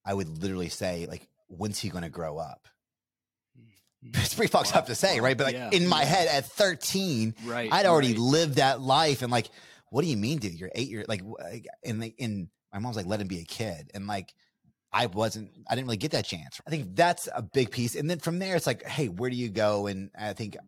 I 0.05 0.13
would 0.13 0.41
literally 0.41 0.69
say 0.69 1.05
like, 1.05 1.27
"When's 1.47 1.79
he 1.79 1.89
going 1.89 2.03
to 2.03 2.09
grow 2.09 2.37
up?" 2.37 2.67
It's 4.03 4.33
pretty 4.33 4.51
fucked 4.51 4.73
Wow. 4.73 4.79
up 4.79 4.87
to 4.87 4.95
say, 4.95 5.19
right? 5.19 5.37
But 5.37 5.45
like 5.47 5.55
Yeah, 5.55 5.69
in 5.71 5.87
my 5.87 6.03
head 6.03 6.27
at 6.27 6.45
13, 6.45 7.35
Right. 7.45 7.71
I'd 7.71 7.85
already 7.85 8.09
right. 8.09 8.17
lived 8.17 8.55
that 8.55 8.81
life, 8.81 9.21
and 9.21 9.31
like, 9.31 9.49
what 9.89 10.01
do 10.03 10.07
you 10.07 10.17
mean, 10.17 10.39
dude? 10.39 10.53
You're 10.59 10.71
eight 10.75 10.89
years 10.89 11.05
like, 11.07 11.21
and 11.85 11.99
like, 11.99 12.15
and 12.19 12.47
my 12.73 12.79
mom's 12.79 12.95
like, 12.95 13.05
let 13.05 13.19
him 13.21 13.27
be 13.27 13.39
a 13.39 13.45
kid, 13.45 13.91
and 13.93 14.07
like, 14.07 14.33
I 14.93 15.05
wasn't, 15.05 15.51
I 15.69 15.75
didn't 15.75 15.87
really 15.87 15.97
get 15.97 16.11
that 16.11 16.25
chance. 16.25 16.59
I 16.65 16.69
think 16.69 16.95
that's 16.95 17.29
a 17.33 17.41
big 17.41 17.71
piece, 17.71 17.95
and 17.95 18.09
then 18.09 18.19
from 18.19 18.39
there, 18.39 18.55
it's 18.55 18.67
like, 18.67 18.83
hey, 18.83 19.07
where 19.07 19.29
do 19.29 19.35
you 19.35 19.49
go? 19.49 19.87
And 19.87 20.09
I 20.17 20.33
think 20.33 20.57
uh, 20.57 20.61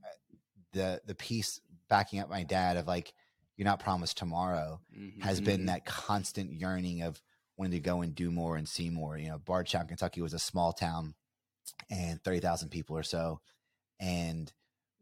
the 0.74 1.02
the 1.06 1.16
piece 1.16 1.60
backing 1.90 2.20
up 2.20 2.30
my 2.30 2.44
dad 2.44 2.78
of 2.78 2.88
like, 2.88 3.14
you're 3.58 3.66
not 3.66 3.80
promised 3.80 4.18
tomorrow 4.18 4.80
has 5.22 5.40
Mhm, 5.42 5.46
been 5.46 5.62
mhm. 5.64 5.68
that 5.68 5.86
constant 5.86 6.52
yearning 6.52 7.02
of 7.02 7.22
wanting 7.58 7.72
to 7.74 7.80
go 7.80 8.02
and 8.02 8.16
do 8.16 8.32
more 8.32 8.58
and 8.58 8.68
see 8.68 8.90
more. 8.90 9.18
You 9.18 9.30
know, 9.30 9.38
Bardstown, 9.40 9.88
Kentucky 9.88 10.22
was 10.22 10.34
a 10.34 10.40
small 10.40 10.74
town 10.74 11.14
and 11.90 12.24
30,000 12.24 12.70
people 12.70 12.98
or 12.98 13.04
so. 13.04 13.40
And 14.00 14.52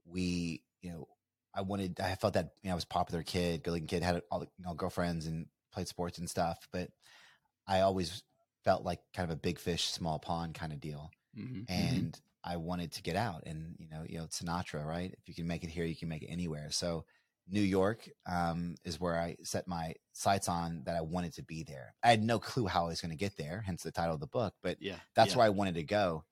we, 0.06 0.64
you 0.82 0.92
know, 0.92 1.08
I 1.54 1.62
wanted, 1.62 2.00
I 2.00 2.16
felt 2.16 2.34
that, 2.34 2.52
you 2.62 2.70
know, 2.70 2.74
I 2.74 2.76
was 2.76 2.84
a 2.86 2.88
popular 2.88 3.24
kid, 3.24 3.64
good 3.64 3.72
looking 3.72 3.88
kid, 3.88 4.04
had 4.04 4.22
all 4.32 4.40
the, 4.40 4.48
you 4.58 4.66
know, 4.66 4.74
girlfriends 4.74 5.26
and 5.26 5.48
played 5.74 5.88
sports 5.88 6.18
and 6.18 6.30
stuff. 6.30 6.68
But 6.72 6.90
I 7.68 7.82
always 7.82 8.24
felt 8.64 8.84
like 8.84 9.00
kind 9.14 9.30
of 9.30 9.36
a 9.36 9.40
big 9.40 9.60
fish, 9.60 9.90
small 9.90 10.20
pond 10.20 10.54
kind 10.54 10.72
of 10.72 10.80
deal. 10.80 11.12
Mhm, 11.38 11.66
mhm. 11.66 11.70
And 11.70 12.22
I 12.44 12.58
wanted 12.58 12.94
to 12.94 13.04
get 13.04 13.16
out 13.16 13.44
and, 13.46 13.76
you 13.80 13.88
know, 13.90 14.04
you 14.08 14.18
know, 14.18 14.26
Sinatra, 14.26 14.86
right? 14.86 15.14
If 15.18 15.28
you 15.28 15.36
can 15.36 15.48
make 15.48 15.64
it 15.64 15.70
here, 15.70 15.86
you 15.86 15.96
can 15.96 16.10
make 16.10 16.24
it 16.24 16.28
anywhere. 16.30 16.72
So 16.72 17.06
New 17.48 17.62
York 17.62 18.10
um, 18.26 18.76
is 18.86 19.00
where 19.00 19.20
I 19.20 19.36
set 19.44 19.68
my 19.68 19.94
sights 20.14 20.48
on 20.48 20.84
that 20.86 20.96
I 20.96 21.02
wanted 21.02 21.34
to 21.34 21.44
be 21.44 21.64
there. 21.64 21.94
I 22.04 22.10
had 22.10 22.24
no 22.24 22.40
clue 22.40 22.66
how 22.66 22.86
I 22.86 22.90
was 22.90 23.02
going 23.02 23.12
to 23.12 23.18
get 23.18 23.38
there, 23.38 23.62
hence 23.66 23.84
the 23.84 23.92
title 23.92 24.14
of 24.14 24.20
the 24.20 24.28
book, 24.28 24.54
but 24.64 24.78
yeah. 24.82 24.98
that's 25.16 25.32
yeah. 25.32 25.38
where 25.38 25.46
I 25.46 25.50
wanted 25.50 25.76
to 25.76 25.84
go. 25.84 26.24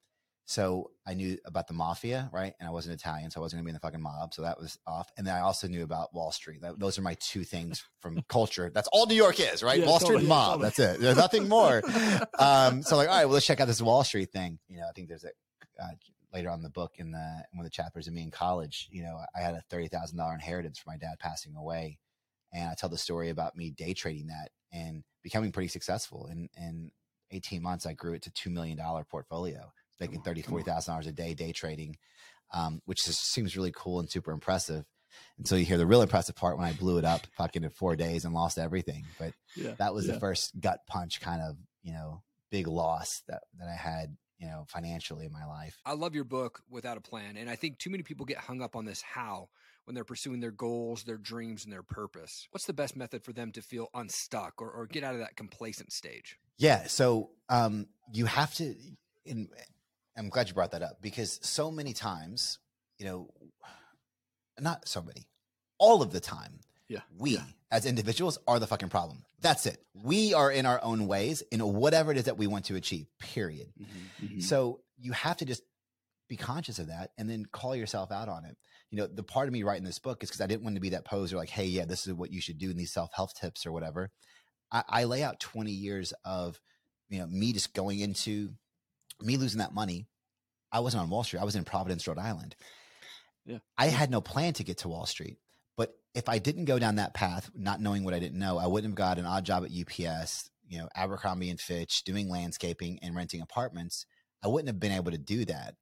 So 0.49 0.89
I 1.05 1.13
knew 1.13 1.37
about 1.45 1.67
the 1.67 1.75
mafia, 1.75 2.27
right? 2.33 2.55
And 2.59 2.67
I 2.67 2.71
wasn't 2.71 2.99
Italian, 2.99 3.29
so 3.29 3.39
I 3.39 3.43
wasn't 3.43 3.59
going 3.59 3.65
to 3.65 3.67
be 3.67 3.69
in 3.69 3.75
the 3.75 3.81
fucking 3.81 4.01
mob. 4.01 4.33
So 4.33 4.41
that 4.41 4.59
was 4.59 4.79
off. 4.87 5.07
And 5.15 5.27
then 5.27 5.35
I 5.35 5.41
also 5.41 5.67
knew 5.67 5.83
about 5.83 6.11
Wall 6.11 6.31
Street. 6.31 6.63
That, 6.63 6.79
those 6.79 6.97
are 6.97 7.03
my 7.03 7.15
two 7.19 7.43
things 7.43 7.85
from 7.99 8.23
culture. 8.29 8.71
That's 8.73 8.87
all 8.91 9.05
New 9.05 9.13
York 9.13 9.39
is, 9.39 9.61
right? 9.61 9.79
Yeah, 9.79 9.85
Wall 9.85 9.99
Street 9.99 10.15
totally, 10.15 10.23
and 10.23 10.29
mob. 10.29 10.47
totally. 10.53 10.63
That's 10.63 10.79
it. 10.79 10.99
There's 11.01 11.17
nothing 11.17 11.47
more. 11.47 11.83
um, 12.39 12.81
so 12.81 12.97
like, 12.97 13.07
all 13.07 13.15
right, 13.15 13.25
well, 13.25 13.35
let's 13.35 13.45
check 13.45 13.59
out 13.59 13.67
this 13.67 13.79
Wall 13.79 14.03
Street 14.03 14.31
thing. 14.31 14.57
You 14.67 14.77
know, 14.77 14.87
I 14.89 14.91
think 14.93 15.07
there's 15.07 15.23
a 15.23 15.27
uh, 15.79 15.91
later 16.33 16.49
on 16.49 16.57
in 16.57 16.63
the 16.63 16.71
book 16.71 16.95
in 16.97 17.11
the 17.11 17.43
in 17.51 17.59
one 17.59 17.63
of 17.63 17.71
the 17.71 17.75
chapters 17.75 18.07
of 18.07 18.15
me 18.15 18.23
in 18.23 18.31
college. 18.31 18.89
You 18.91 19.03
know, 19.03 19.19
I 19.35 19.41
had 19.41 19.53
a 19.53 19.61
thirty 19.69 19.87
thousand 19.87 20.17
dollar 20.17 20.33
inheritance 20.33 20.79
from 20.79 20.93
my 20.93 20.97
dad 20.97 21.19
passing 21.19 21.55
away, 21.57 21.99
and 22.51 22.71
I 22.71 22.73
tell 22.73 22.89
the 22.89 22.97
story 22.97 23.29
about 23.29 23.55
me 23.55 23.69
day 23.69 23.93
trading 23.93 24.27
that 24.27 24.49
and 24.73 25.03
becoming 25.21 25.51
pretty 25.51 25.69
successful. 25.69 26.27
In 26.31 26.49
in 26.57 26.89
eighteen 27.29 27.61
months, 27.61 27.85
I 27.85 27.93
grew 27.93 28.13
it 28.13 28.23
to 28.23 28.31
two 28.31 28.49
million 28.49 28.77
dollar 28.77 29.03
portfolio, 29.03 29.71
making 29.99 30.21
thirty 30.21 30.41
forty 30.41 30.63
thousand 30.63 30.93
dollars 30.93 31.07
a 31.07 31.11
day 31.11 31.33
day 31.33 31.51
trading, 31.51 31.97
um, 32.53 32.81
which 32.85 33.05
just 33.05 33.31
seems 33.31 33.55
really 33.55 33.73
cool 33.75 33.99
and 33.99 34.09
super 34.09 34.31
impressive. 34.31 34.85
Until 35.37 35.57
you 35.57 35.65
hear 35.65 35.77
the 35.77 35.87
real 35.87 36.03
impressive 36.03 36.35
part 36.35 36.57
when 36.57 36.67
I 36.67 36.73
blew 36.73 36.97
it 36.97 37.05
up 37.05 37.25
fucking 37.35 37.63
in 37.63 37.69
four 37.71 37.95
days 37.95 38.25
and 38.25 38.33
lost 38.33 38.59
everything. 38.59 39.05
But 39.17 39.33
yeah. 39.55 39.73
that 39.79 39.93
was 39.93 40.05
yeah. 40.05 40.13
the 40.13 40.19
first 40.19 40.59
gut 40.59 40.81
punch 40.87 41.19
kind 41.19 41.41
of 41.41 41.57
you 41.81 41.93
know 41.93 42.21
big 42.51 42.67
loss 42.67 43.21
that 43.27 43.43
that 43.59 43.67
i 43.67 43.75
had 43.75 44.15
you 44.39 44.47
know 44.47 44.65
financially 44.67 45.25
in 45.25 45.31
my 45.31 45.45
life 45.45 45.77
I 45.85 45.93
love 45.93 46.15
your 46.15 46.23
book 46.23 46.61
without 46.69 46.97
a 46.97 47.01
plan. 47.01 47.37
And 47.37 47.49
I 47.49 47.55
think 47.55 47.77
too 47.77 47.89
many 47.89 48.03
people 48.03 48.25
get 48.25 48.37
hung 48.37 48.61
up 48.61 48.75
on 48.75 48.85
this 48.85 49.01
how 49.01 49.49
when 49.85 49.95
they're 49.95 50.03
pursuing 50.03 50.39
their 50.39 50.51
goals, 50.51 51.03
their 51.03 51.17
dreams, 51.17 51.63
and 51.63 51.73
their 51.73 51.83
purpose. 51.83 52.47
What's 52.51 52.65
the 52.65 52.73
best 52.73 52.95
method 52.95 53.23
for 53.23 53.33
them 53.33 53.51
to 53.53 53.61
feel 53.61 53.87
unstuck 53.93 54.61
or, 54.61 54.69
or 54.69 54.87
get 54.87 55.03
out 55.03 55.13
of 55.13 55.19
that 55.19 55.35
complacent 55.35 55.91
stage? 55.91 56.37
yeah 56.59 56.85
so 56.87 57.31
um 57.47 57.87
you 58.13 58.25
have 58.25 58.53
to 58.53 58.75
and 59.25 59.47
i'm 60.19 60.29
glad 60.29 60.47
you 60.47 60.53
brought 60.53 60.71
that 60.71 60.83
up 60.83 61.01
because 61.01 61.39
so 61.41 61.71
many 61.71 61.93
times 61.93 62.59
you 62.99 63.05
know 63.05 63.27
not 64.59 64.87
so 64.87 65.01
many 65.01 65.25
all 65.77 66.01
of 66.01 66.11
the 66.11 66.19
time 66.19 66.59
Yeah, 66.89 66.99
we 67.17 67.31
yeah. 67.31 67.43
as 67.71 67.85
individuals 67.85 68.37
are 68.47 68.59
the 68.59 68.67
fucking 68.67 68.89
problem 68.89 69.23
that's 69.41 69.65
it 69.65 69.81
we 69.93 70.33
are 70.33 70.51
in 70.51 70.65
our 70.65 70.79
own 70.83 71.07
ways 71.07 71.41
in 71.51 71.61
whatever 71.61 72.11
it 72.11 72.17
is 72.17 72.25
that 72.25 72.37
we 72.37 72.45
want 72.47 72.65
to 72.65 72.75
achieve 72.75 73.07
period 73.19 73.67
Mm-hmm. 74.23 74.41
So 74.41 74.81
you 74.99 75.13
have 75.13 75.37
to 75.37 75.45
just 75.45 75.63
be 76.27 76.35
conscious 76.35 76.77
of 76.77 76.87
that 76.87 77.11
and 77.17 77.29
then 77.29 77.45
call 77.45 77.73
yourself 77.75 78.11
out 78.11 78.27
on 78.29 78.43
it. 78.45 78.57
You 78.91 78.97
know, 78.97 79.07
the 79.07 79.23
part 79.23 79.47
of 79.47 79.53
me 79.53 79.63
writing 79.63 79.85
this 79.85 79.97
book 79.97 80.21
is 80.23 80.29
because 80.29 80.41
I 80.41 80.47
didn't 80.47 80.63
want 80.63 80.75
to 80.75 80.81
be 80.81 80.89
that 80.89 81.05
poser, 81.05 81.37
like, 81.37 81.49
hey, 81.49 81.65
yeah, 81.65 81.85
this 81.85 82.05
is 82.05 82.13
what 82.13 82.31
you 82.33 82.41
should 82.41 82.57
do 82.57 82.69
in 82.69 82.75
these 82.77 82.91
self 82.91 83.11
help 83.13 83.33
tips 83.33 83.65
or 83.65 83.71
whatever. 83.71 84.11
I, 84.71 84.83
I 84.89 85.03
lay 85.05 85.23
out 85.23 85.39
20 85.39 85.71
years 85.71 86.13
of, 86.25 86.59
you 87.09 87.19
know, 87.19 87.27
me 87.27 87.53
just 87.53 87.73
going 87.73 87.99
into 87.99 88.51
me 89.21 89.37
losing 89.37 89.59
that 89.59 89.73
money. 89.73 90.07
I 90.71 90.81
wasn't 90.81 91.03
on 91.03 91.09
Wall 91.09 91.23
Street. 91.23 91.39
I 91.39 91.45
was 91.45 91.55
in 91.55 91.63
Providence, 91.63 92.07
Rhode 92.07 92.19
Island. 92.19 92.55
Yeah. 93.45 93.59
I 93.77 93.87
had 93.87 94.11
no 94.11 94.21
plan 94.21 94.53
to 94.53 94.63
get 94.63 94.79
to 94.79 94.87
Wall 94.87 95.05
Street. 95.05 95.37
But 95.75 95.95
if 96.13 96.29
I 96.29 96.37
didn't 96.37 96.65
go 96.65 96.77
down 96.77 96.95
that 96.95 97.13
path, 97.13 97.49
not 97.55 97.81
knowing 97.81 98.03
what 98.03 98.13
I 98.13 98.19
didn't 98.19 98.39
know, 98.39 98.57
I 98.57 98.67
wouldn't 98.67 98.91
have 98.91 98.95
got 98.95 99.17
an 99.17 99.25
odd 99.25 99.45
job 99.45 99.63
at 99.63 99.71
UPS, 99.71 100.49
you 100.67 100.77
know, 100.77 100.89
Abercrombie 100.95 101.49
and 101.49 101.59
Fitch, 101.59 102.03
doing 102.03 102.29
landscaping 102.29 102.99
and 103.01 103.15
renting 103.15 103.41
apartments. 103.41 104.05
I 104.43 104.47
wouldn't 104.47 104.67
have 104.67 104.79
been 104.79 104.91
able 104.91 105.11
to 105.11 105.17
do 105.17 105.45
that. 105.45 105.75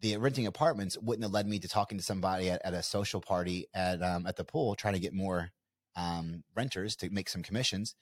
The 0.00 0.18
renting 0.18 0.46
apartments 0.46 0.98
wouldn't 0.98 1.24
have 1.24 1.32
led 1.32 1.46
me 1.46 1.58
to 1.60 1.68
talking 1.68 1.96
to 1.96 2.04
somebody 2.04 2.50
at, 2.50 2.60
at 2.64 2.74
a 2.74 2.82
social 2.82 3.20
party 3.22 3.66
at 3.72 4.02
um, 4.02 4.26
at 4.26 4.36
the 4.36 4.44
pool, 4.44 4.74
trying 4.74 4.94
to 4.94 5.00
get 5.00 5.14
more 5.14 5.50
um, 5.96 6.44
renters 6.54 6.96
to 6.96 7.10
make 7.10 7.28
some 7.28 7.42
commissions, 7.42 7.94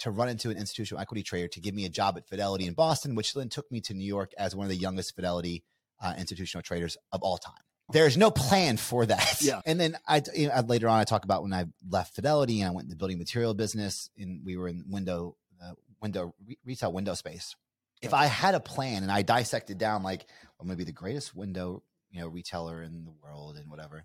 to 0.00 0.10
run 0.10 0.28
into 0.28 0.50
an 0.50 0.56
institutional 0.56 1.00
equity 1.00 1.22
trader 1.22 1.48
to 1.48 1.60
give 1.60 1.74
me 1.74 1.84
a 1.84 1.88
job 1.88 2.16
at 2.16 2.26
Fidelity 2.28 2.66
in 2.66 2.74
Boston, 2.74 3.14
which 3.14 3.34
then 3.34 3.48
took 3.48 3.70
me 3.70 3.80
to 3.82 3.94
New 3.94 4.04
York 4.04 4.32
as 4.36 4.54
one 4.54 4.64
of 4.64 4.70
the 4.70 4.76
youngest 4.76 5.14
Fidelity 5.14 5.64
uh, 6.00 6.14
institutional 6.18 6.62
traders 6.62 6.96
of 7.12 7.22
all 7.22 7.38
time. 7.38 7.54
There's 7.90 8.16
no 8.16 8.30
plan 8.30 8.76
for 8.76 9.06
that. 9.06 9.40
Yeah. 9.40 9.60
And 9.66 9.78
then 9.78 9.96
I, 10.06 10.22
you 10.34 10.48
know, 10.48 10.60
later 10.66 10.88
on, 10.88 10.98
I 10.98 11.04
talk 11.04 11.24
about 11.24 11.42
when 11.42 11.52
I 11.52 11.66
left 11.88 12.14
Fidelity 12.14 12.60
and 12.60 12.70
I 12.70 12.74
went 12.74 12.86
in 12.86 12.90
the 12.90 12.96
building 12.96 13.18
material 13.18 13.54
business, 13.54 14.10
and 14.16 14.44
we 14.44 14.56
were 14.56 14.68
in 14.68 14.84
window, 14.88 15.36
uh, 15.62 15.72
window 16.00 16.34
re- 16.46 16.58
retail 16.64 16.92
window 16.92 17.14
space. 17.14 17.54
If 18.00 18.14
I 18.14 18.26
had 18.26 18.56
a 18.56 18.60
plan 18.60 19.04
and 19.04 19.12
I 19.12 19.22
dissected 19.22 19.78
down, 19.78 20.02
like 20.02 20.26
I'm 20.58 20.66
going 20.66 20.76
to 20.76 20.84
be 20.84 20.90
the 20.90 20.92
greatest 20.92 21.36
window, 21.36 21.84
you 22.10 22.20
know, 22.20 22.26
retailer 22.26 22.82
in 22.82 23.04
the 23.04 23.12
world 23.22 23.56
and 23.56 23.70
whatever, 23.70 24.04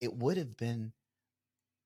it 0.00 0.14
would 0.14 0.38
have 0.38 0.56
been, 0.56 0.92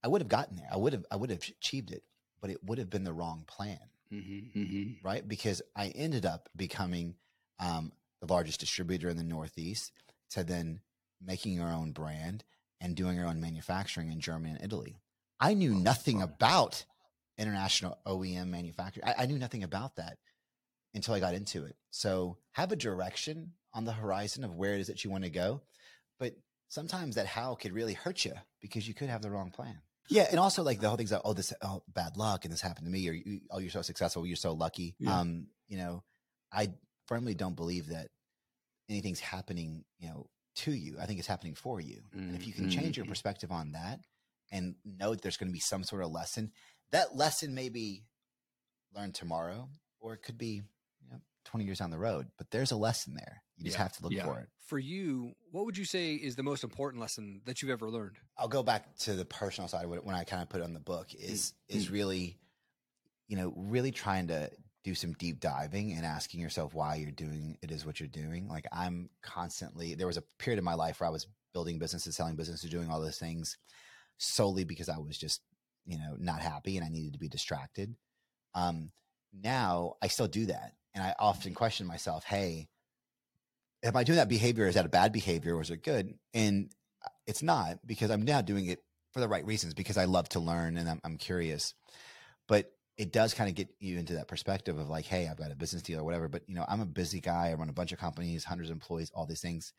I 0.05 0.09
would 0.09 0.21
have 0.21 0.29
gotten 0.29 0.57
there. 0.57 0.69
I 0.71 0.77
would 0.77 0.93
have, 0.93 1.05
I 1.11 1.17
would 1.17 1.31
have 1.31 1.43
achieved 1.61 1.91
it, 1.91 2.05
but 2.45 2.51
it 2.51 2.63
would 2.63 2.77
have 2.77 2.91
been 2.91 3.05
the 3.05 3.13
wrong 3.15 3.43
plan 3.47 3.79
Mm-hmm. 4.13 5.07
right? 5.07 5.27
Because 5.27 5.63
I 5.75 5.89
ended 5.89 6.27
up 6.27 6.51
becoming 6.55 7.15
um, 7.59 7.91
the 8.21 8.31
largest 8.31 8.61
distributor 8.61 9.09
in 9.09 9.17
the 9.17 9.25
Northeast, 9.25 9.93
to 10.33 10.45
then 10.45 10.81
making 11.25 11.61
our 11.61 11.73
own 11.73 11.93
brand 11.93 12.45
and 12.83 12.95
doing 12.95 13.19
our 13.19 13.27
own 13.27 13.41
manufacturing 13.41 14.13
in 14.13 14.21
Germany 14.21 14.51
and 14.51 14.63
Italy. 14.63 14.99
I 15.41 15.55
knew 15.55 15.75
nothing 15.75 16.23
about 16.23 16.85
international 17.39 17.99
OEM 18.07 18.49
manufacturing. 18.49 19.09
I, 19.09 19.23
I 19.23 19.27
knew 19.27 19.39
nothing 19.39 19.65
about 19.65 19.97
that 19.97 20.19
until 20.95 21.15
I 21.15 21.21
got 21.21 21.35
into 21.35 21.65
it. 21.65 21.77
So 21.91 22.37
have 22.53 22.73
a 22.73 22.77
direction 22.77 23.53
on 23.73 23.87
the 23.87 23.93
horizon 23.93 24.45
of 24.45 24.55
where 24.55 24.75
it 24.75 24.81
is 24.81 24.87
that 24.89 25.03
you 25.03 25.11
want 25.11 25.25
to 25.25 25.31
go, 25.31 25.63
but 26.21 26.35
sometimes 26.69 27.15
that 27.15 27.27
how 27.27 27.55
could 27.55 27.73
really 27.73 27.95
hurt 27.95 28.25
you 28.25 28.35
because 28.61 28.87
you 28.87 28.93
could 28.95 29.09
have 29.09 29.23
the 29.23 29.31
wrong 29.31 29.51
plan. 29.51 29.79
Yeah, 30.09 30.27
and 30.31 30.39
also 30.39 30.63
like 30.63 30.81
the 30.81 30.89
whole 30.89 30.97
thing's 30.97 31.13
like, 31.13 31.23
oh, 31.25 31.33
this 31.33 31.53
oh 31.63 31.83
bad 31.89 32.17
luck, 32.17 32.45
and 32.45 32.53
this 32.53 32.61
happened 32.61 32.87
to 32.87 32.93
me, 32.93 33.09
or 33.09 33.13
you, 33.13 33.41
oh, 33.51 33.59
you're 33.59 33.71
so 33.71 33.83
successful, 33.83 34.27
you're 34.27 34.37
so 34.37 34.53
lucky. 34.53 34.95
Yeah. 34.99 35.21
Um, 35.21 35.49
you 35.67 35.79
know, 35.79 36.03
I 36.53 36.73
firmly 37.07 37.35
don't 37.35 37.57
believe 37.57 37.89
that 37.89 38.09
anything's 38.89 39.21
happening, 39.21 39.85
you 39.99 40.09
know, 40.09 40.27
to 40.57 40.73
you. 40.73 40.97
I 41.01 41.07
think 41.07 41.19
it's 41.19 41.29
happening 41.29 41.55
for 41.55 41.81
you. 41.81 42.03
And 42.13 42.35
if 42.37 42.47
you 42.47 42.53
can 42.53 42.69
change 42.69 42.97
your 42.97 43.07
Mhm. 43.07 43.09
perspective 43.09 43.51
on 43.51 43.73
that 43.73 44.01
and 44.53 44.77
know 44.85 45.13
that 45.13 45.23
there's 45.23 45.37
going 45.37 45.49
to 45.49 45.53
be 45.55 45.59
some 45.61 45.83
sort 45.85 46.03
of 46.03 46.11
lesson, 46.13 46.53
that 46.91 47.17
lesson 47.17 47.55
may 47.55 47.71
be 47.71 48.05
learned 48.95 49.15
tomorrow, 49.15 49.69
or 50.01 50.15
it 50.15 50.23
could 50.23 50.39
be, 50.39 50.63
20 51.45 51.65
years 51.65 51.79
down 51.79 51.91
the 51.91 51.99
road. 51.99 52.29
But 52.39 52.51
there's 52.51 52.73
a 52.73 52.77
lesson 52.77 53.15
there. 53.15 53.43
You 53.57 53.65
just 53.65 53.77
Yeah, 53.77 53.83
have 53.83 53.93
to 53.97 54.03
look 54.03 54.13
yeah. 54.13 54.25
for 54.25 54.41
it. 54.41 54.49
For 54.67 54.79
you, 54.79 55.35
what 55.53 55.65
would 55.67 55.77
you 55.77 55.85
say 55.85 56.15
is 56.15 56.37
the 56.37 56.43
most 56.43 56.65
important 56.65 57.01
lesson 57.01 57.43
that 57.45 57.61
you've 57.63 57.71
ever 57.71 57.91
learned? 57.91 58.17
I'll 58.39 58.49
go 58.49 58.63
back 58.63 58.97
to 59.01 59.15
the 59.15 59.25
personal 59.25 59.69
side 59.69 59.85
of 59.85 59.93
it 59.93 60.05
when 60.05 60.15
I 60.17 60.25
kind 60.25 60.43
of 60.43 60.49
put 60.49 60.61
it 60.61 60.65
on 60.65 60.73
the 60.73 60.81
book 60.81 61.15
is 61.15 61.53
is 61.69 61.91
really, 61.91 62.39
you 63.29 63.37
know, 63.37 63.53
really 63.57 63.91
trying 63.91 64.29
to 64.29 64.51
do 64.83 64.95
some 64.95 65.13
deep 65.15 65.41
diving 65.41 65.93
and 65.93 66.05
asking 66.05 66.41
yourself 66.41 66.75
why 66.75 66.97
you're 66.97 67.11
doing 67.11 67.57
it 67.63 67.71
is 67.71 67.87
what 67.87 68.01
you're 68.01 68.09
doing. 68.09 68.49
Like 68.49 68.67
I'm 68.73 69.09
constantly 69.23 69.95
there 69.95 70.07
was 70.07 70.17
a 70.17 70.25
period 70.39 70.59
in 70.59 70.65
my 70.65 70.75
life 70.75 71.01
where 71.01 71.09
I 71.09 71.13
was 71.13 71.27
building 71.53 71.79
businesses, 71.79 72.17
selling 72.17 72.37
businesses, 72.37 72.69
doing 72.71 72.91
all 72.91 73.01
those 73.01 73.19
things 73.19 73.57
solely 74.19 74.65
because 74.65 74.89
I 74.89 74.99
was 74.99 75.17
just, 75.17 75.41
you 75.87 75.99
know, 75.99 76.17
not 76.19 76.41
happy 76.41 76.77
and 76.77 76.85
I 76.85 76.89
needed 76.89 77.13
to 77.15 77.19
be 77.19 77.29
distracted. 77.29 77.95
Um 78.55 78.91
now 79.33 79.95
I 80.03 80.09
still 80.09 80.29
do 80.29 80.47
that. 80.47 80.75
And 80.95 81.03
I 81.03 81.15
often 81.19 81.55
question 81.55 81.87
myself, 81.87 82.25
hey, 82.25 82.69
am 83.83 83.97
I 83.97 84.05
doing 84.05 84.17
that 84.17 84.29
behavior? 84.29 84.67
Is 84.67 84.75
that 84.75 84.87
a 84.87 84.91
bad 84.91 85.13
behavior 85.13 85.57
or 85.57 85.63
is 85.63 85.71
it 85.71 85.83
good? 85.83 86.15
And 86.33 86.71
uh, 87.05 87.09
it's 87.27 87.43
not 87.43 87.79
because 87.87 88.11
I'm 88.11 88.23
now 88.23 88.41
doing 88.41 88.67
it 88.67 88.83
for 89.13 89.21
the 89.21 89.29
right 89.29 89.45
reasons 89.45 89.75
because 89.75 89.97
I 89.97 90.05
love 90.05 90.29
to 90.31 90.41
learn 90.41 90.77
and 90.77 90.89
I'm, 90.89 91.01
I'm 91.05 91.17
curious. 91.17 91.75
But 92.49 92.71
it 92.97 93.13
does 93.13 93.35
kind 93.35 93.49
of 93.49 93.57
get 93.57 93.69
you 93.81 93.99
into 93.99 94.15
that 94.15 94.29
perspective 94.29 94.79
of 94.79 94.89
like, 94.89 95.05
hey, 95.05 95.29
I've 95.29 95.37
got 95.37 95.51
a 95.51 95.57
business 95.57 95.83
deal 95.83 96.01
or 96.01 96.05
whatever, 96.05 96.29
but 96.29 96.43
you 96.47 96.55
know, 96.55 96.65
I'm 96.69 96.81
a 96.81 96.87
busy 96.87 97.21
guy. 97.21 97.51
I 97.51 97.55
run 97.55 97.69
a 97.69 97.73
bunch 97.75 97.93
of 97.93 97.99
companies, 97.99 98.45
hundreds 98.45 98.71
of 98.71 98.75
employees, 98.75 99.11
all 99.15 99.27
these 99.27 99.41
things. 99.41 99.73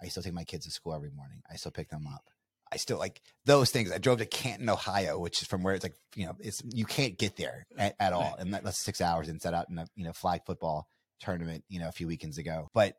I 0.00 0.08
still 0.08 0.22
take 0.22 0.32
my 0.32 0.44
kids 0.44 0.64
to 0.66 0.70
school 0.70 0.94
every 0.94 1.10
morning. 1.10 1.42
I 1.50 1.56
still 1.56 1.72
pick 1.72 1.90
them 1.90 2.06
up. 2.06 2.24
I 2.72 2.76
still 2.76 2.98
like 2.98 3.20
those 3.44 3.70
things. 3.70 3.92
I 3.92 3.98
drove 3.98 4.18
to 4.18 4.26
Canton, 4.26 4.68
Ohio, 4.70 5.18
which 5.18 5.42
is 5.42 5.48
from 5.48 5.62
where 5.62 5.74
it's 5.74 5.84
like, 5.84 5.96
you 6.16 6.24
know, 6.24 6.36
it's 6.40 6.62
you 6.64 6.86
can't 6.86 7.18
get 7.18 7.36
there 7.36 7.66
at, 7.76 7.94
at 8.00 8.12
all. 8.14 8.34
And 8.38 8.54
that, 8.54 8.64
that's 8.64 8.78
six 8.78 9.00
hours 9.00 9.28
and 9.28 9.42
set 9.42 9.52
out 9.52 9.68
in 9.68 9.78
a, 9.78 9.86
you 9.94 10.04
know, 10.04 10.12
flag 10.12 10.40
football 10.46 10.88
tournament, 11.20 11.64
you 11.68 11.80
know, 11.80 11.88
a 11.88 11.92
few 11.92 12.06
weekends 12.06 12.38
ago. 12.38 12.68
But 12.72 12.96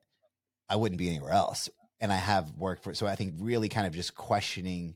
I 0.70 0.75
wouldn't 0.75 1.00
be 1.00 1.10
anywhere 1.10 1.32
else. 1.32 1.70
And 2.00 2.13
I 2.13 2.18
have 2.18 2.51
worked 2.56 2.84
for 2.84 2.94
so 2.94 3.08
I 3.08 3.15
think 3.15 3.34
really 3.39 3.70
kind 3.70 3.88
of 3.88 3.94
just 3.94 4.13
questioning 4.13 4.96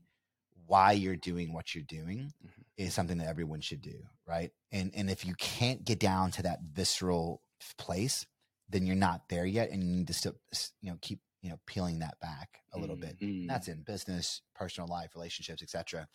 why 0.67 0.91
you're 0.91 1.15
doing 1.15 1.53
what 1.53 1.73
you're 1.73 1.83
doing 1.83 2.33
mm-hmm. 2.45 2.61
is 2.77 2.93
something 2.93 3.17
that 3.17 3.27
everyone 3.27 3.61
should 3.61 3.81
do, 3.81 4.03
right? 4.27 4.51
And 4.71 4.91
and 4.95 5.09
if 5.09 5.25
you 5.25 5.33
can't 5.35 5.83
get 5.83 5.99
down 5.99 6.31
to 6.31 6.43
that 6.43 6.59
visceral 6.71 7.41
place, 7.77 8.25
then 8.69 8.85
you're 8.85 8.95
not 8.95 9.29
there 9.29 9.45
yet, 9.45 9.71
and 9.71 9.83
you 9.83 9.95
need 9.95 10.07
to 10.07 10.13
still, 10.13 10.35
you 10.81 10.91
know, 10.91 10.97
keep 11.01 11.19
you 11.47 11.53
know 11.53 11.59
peeling 11.65 11.99
that 11.99 12.19
back 12.19 12.59
a 12.73 12.77
little 12.77 12.97
mm-hmm. 12.97 13.05
bit. 13.45 13.47
That's 13.47 13.69
in 13.69 13.81
business, 13.83 14.41
personal 14.53 14.89
life, 14.89 15.11
relationships, 15.15 15.63
etc. 15.63 16.05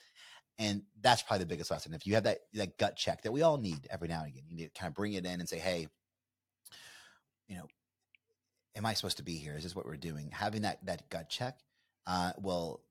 And 0.58 0.82
that's 1.00 1.22
probably 1.22 1.44
the 1.44 1.48
biggest 1.48 1.70
lesson. 1.70 1.94
If 1.94 2.06
you 2.06 2.12
have 2.14 2.24
that 2.24 2.40
that 2.52 2.76
gut 2.76 2.96
check 2.96 3.22
that 3.22 3.32
we 3.32 3.40
all 3.40 3.56
need 3.56 3.88
every 3.90 4.08
now 4.08 4.20
and 4.20 4.28
again, 4.28 4.44
you 4.46 4.56
need 4.56 4.74
to 4.74 4.78
kind 4.78 4.90
of 4.90 4.94
bring 4.94 5.14
it 5.14 5.24
in 5.24 5.40
and 5.40 5.48
say, 5.48 5.58
hey, 5.58 5.88
you 7.48 7.56
know, 7.56 7.66
am 8.76 8.84
I 8.84 8.92
supposed 8.92 9.16
to 9.16 9.22
be 9.22 9.36
here? 9.36 9.56
Is 9.56 9.62
this 9.62 9.74
what 9.74 9.86
we're 9.86 9.96
doing? 9.96 10.28
Having 10.32 10.62
that 10.62 10.84
that 10.84 11.08
gut 11.08 11.30
check 11.30 11.60
uh, 12.06 12.32
will 12.38 12.82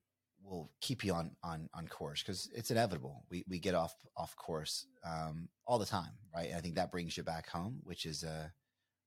will 0.42 0.68
keep 0.80 1.04
you 1.04 1.14
on 1.14 1.36
on 1.44 1.68
on 1.74 1.86
course 1.86 2.24
because 2.24 2.50
it's 2.56 2.72
inevitable. 2.72 3.24
We 3.30 3.44
we 3.48 3.60
get 3.60 3.76
off 3.76 3.94
off 4.16 4.34
course 4.34 4.86
um, 5.04 5.48
all 5.64 5.78
the 5.78 5.86
time, 5.86 6.10
right? 6.34 6.48
And 6.48 6.56
I 6.56 6.60
think 6.60 6.74
that 6.74 6.90
brings 6.90 7.16
you 7.16 7.22
back 7.22 7.48
home, 7.48 7.82
which 7.84 8.04
is 8.04 8.24
uh 8.24 8.48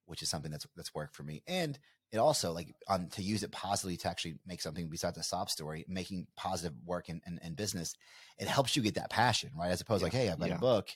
which 0.05 0.21
is 0.21 0.29
something 0.29 0.51
that's 0.51 0.65
that's 0.75 0.93
worked 0.93 1.15
for 1.15 1.24
me. 1.24 1.43
And 1.47 1.77
it 2.12 2.17
also 2.17 2.51
like 2.51 2.74
on 2.88 3.09
to 3.09 3.21
use 3.21 3.43
it 3.43 3.51
positively 3.51 3.97
to 3.97 4.07
actually 4.07 4.35
make 4.45 4.62
something 4.62 4.89
besides 4.89 5.17
a 5.17 5.24
sob 5.24 5.50
story, 5.50 5.85
making 5.88 6.27
positive 6.35 6.74
work 6.85 7.09
in, 7.09 7.21
in, 7.25 7.39
in, 7.43 7.55
business, 7.55 7.95
it 8.38 8.47
helps 8.47 8.75
you 8.75 8.81
get 8.81 8.95
that 8.95 9.09
passion, 9.09 9.51
right? 9.57 9.71
As 9.71 9.81
opposed 9.81 10.01
yeah. 10.01 10.05
like, 10.05 10.13
hey, 10.13 10.29
I've 10.29 10.39
got 10.39 10.50
yeah. 10.50 10.55
a 10.55 10.59
book, 10.59 10.89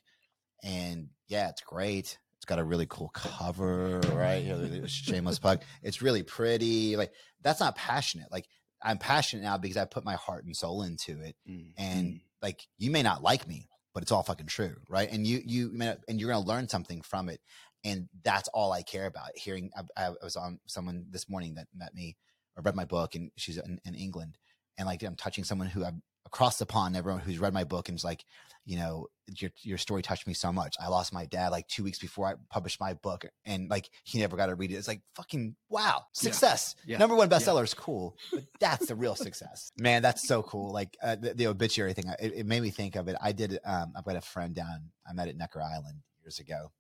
and 0.64 1.10
yeah, 1.28 1.50
it's 1.50 1.62
great. 1.62 2.18
It's 2.38 2.46
got 2.46 2.60
a 2.60 2.64
really 2.64 2.86
cool 2.88 3.10
cover, 3.10 4.00
right? 4.14 4.44
You 4.44 4.56
know, 4.56 4.86
shameless 4.88 5.40
plug. 5.40 5.62
It's 5.84 6.02
really 6.02 6.24
pretty. 6.24 6.96
Like 6.96 7.12
that's 7.42 7.60
not 7.60 7.76
passionate. 7.76 8.32
Like 8.32 8.48
I'm 8.82 8.98
passionate 8.98 9.44
now 9.44 9.58
because 9.58 9.78
I 9.78 9.86
put 9.86 10.06
my 10.06 10.16
heart 10.16 10.46
and 10.46 10.56
soul 10.56 10.84
into 10.84 11.22
it. 11.22 11.36
Mm-hmm. 11.50 11.72
And 11.78 12.22
like 12.42 12.66
you 12.78 12.92
may 12.92 13.04
not 13.04 13.22
like 13.22 13.48
me, 13.48 13.68
but 13.94 14.04
it's 14.04 14.12
all 14.12 14.24
fucking 14.24 14.48
true, 14.48 14.76
right? 14.88 15.12
And 15.12 15.28
you 15.28 15.42
you 15.46 15.70
may 15.74 15.88
not, 15.88 15.98
and 16.08 16.20
you're 16.20 16.32
gonna 16.32 16.46
learn 16.46 16.70
something 16.70 17.02
from 17.02 17.28
it. 17.30 17.42
And 17.84 18.10
that's 18.24 18.50
all 18.50 18.72
I 18.72 18.82
care 18.82 19.06
about. 19.06 19.30
Hearing 19.36 19.72
I, 19.76 20.08
I 20.08 20.12
was 20.22 20.36
on 20.36 20.60
someone 20.68 21.06
this 21.10 21.30
morning 21.30 21.56
that 21.56 21.68
met 21.74 21.94
me 21.94 22.18
or 22.58 22.64
read 22.64 22.76
my 22.76 22.86
book, 22.86 23.16
and 23.16 23.32
she's 23.38 23.58
in, 23.58 23.80
in 23.86 23.96
England, 23.96 24.38
and 24.78 24.86
like 24.86 25.02
I'm 25.04 25.16
touching 25.16 25.44
someone 25.44 25.68
who 25.68 25.86
I've 25.86 25.94
across 26.32 26.60
the 26.60 26.66
pond, 26.66 26.96
everyone 26.96 27.22
who's 27.22 27.40
read 27.40 27.54
my 27.54 27.64
book 27.64 27.90
and 27.90 27.98
is 27.98 28.04
like, 28.04 28.24
you 28.66 28.78
know, 28.78 29.08
your 29.36 29.50
your 29.62 29.78
story 29.78 30.02
touched 30.04 30.28
me 30.28 30.34
so 30.34 30.52
much. 30.52 30.76
I 30.80 30.88
lost 30.90 31.12
my 31.12 31.26
dad 31.26 31.50
like 31.50 31.68
two 31.68 31.84
weeks 31.84 31.98
before 31.98 32.28
I 32.28 32.34
published 32.52 32.80
my 32.80 32.94
book, 32.94 33.26
and 33.46 33.70
like 33.70 33.90
he 34.04 34.20
never 34.20 34.38
got 34.38 34.48
to 34.48 34.56
read 34.56 34.72
it. 34.72 34.76
It's 34.76 34.88
like 34.88 35.02
fucking 35.16 35.56
wow, 35.70 36.04
success. 36.14 36.76
Yeah. 36.86 36.94
Yeah. 36.94 36.98
Number 37.00 37.16
one 37.16 37.30
bestseller 37.30 37.58
yeah. 37.58 37.64
is 37.64 37.74
cool, 37.74 38.16
but 38.32 38.44
that's 38.60 38.88
the 38.88 38.96
real 38.96 39.16
success, 39.16 39.72
man. 39.80 40.04
That's 40.04 40.28
so 40.28 40.44
cool. 40.44 40.72
Like 40.72 40.96
uh, 41.02 41.16
the, 41.16 41.34
the, 41.34 41.48
obituary 41.48 41.94
thing, 41.94 42.06
it, 42.20 42.34
it, 42.36 42.46
made 42.46 42.62
me 42.62 42.70
think 42.70 42.96
of 42.96 43.08
it. 43.08 43.16
I 43.22 43.32
did. 43.32 43.58
Um, 43.66 43.94
I've 43.96 44.06
got 44.06 44.16
a 44.16 44.22
friend 44.22 44.54
down. 44.54 44.92
I 45.08 45.14
met 45.14 45.30
at 45.30 45.38
Necker 45.38 45.62
Island 45.62 46.02
years 46.22 46.40
ago. 46.40 46.72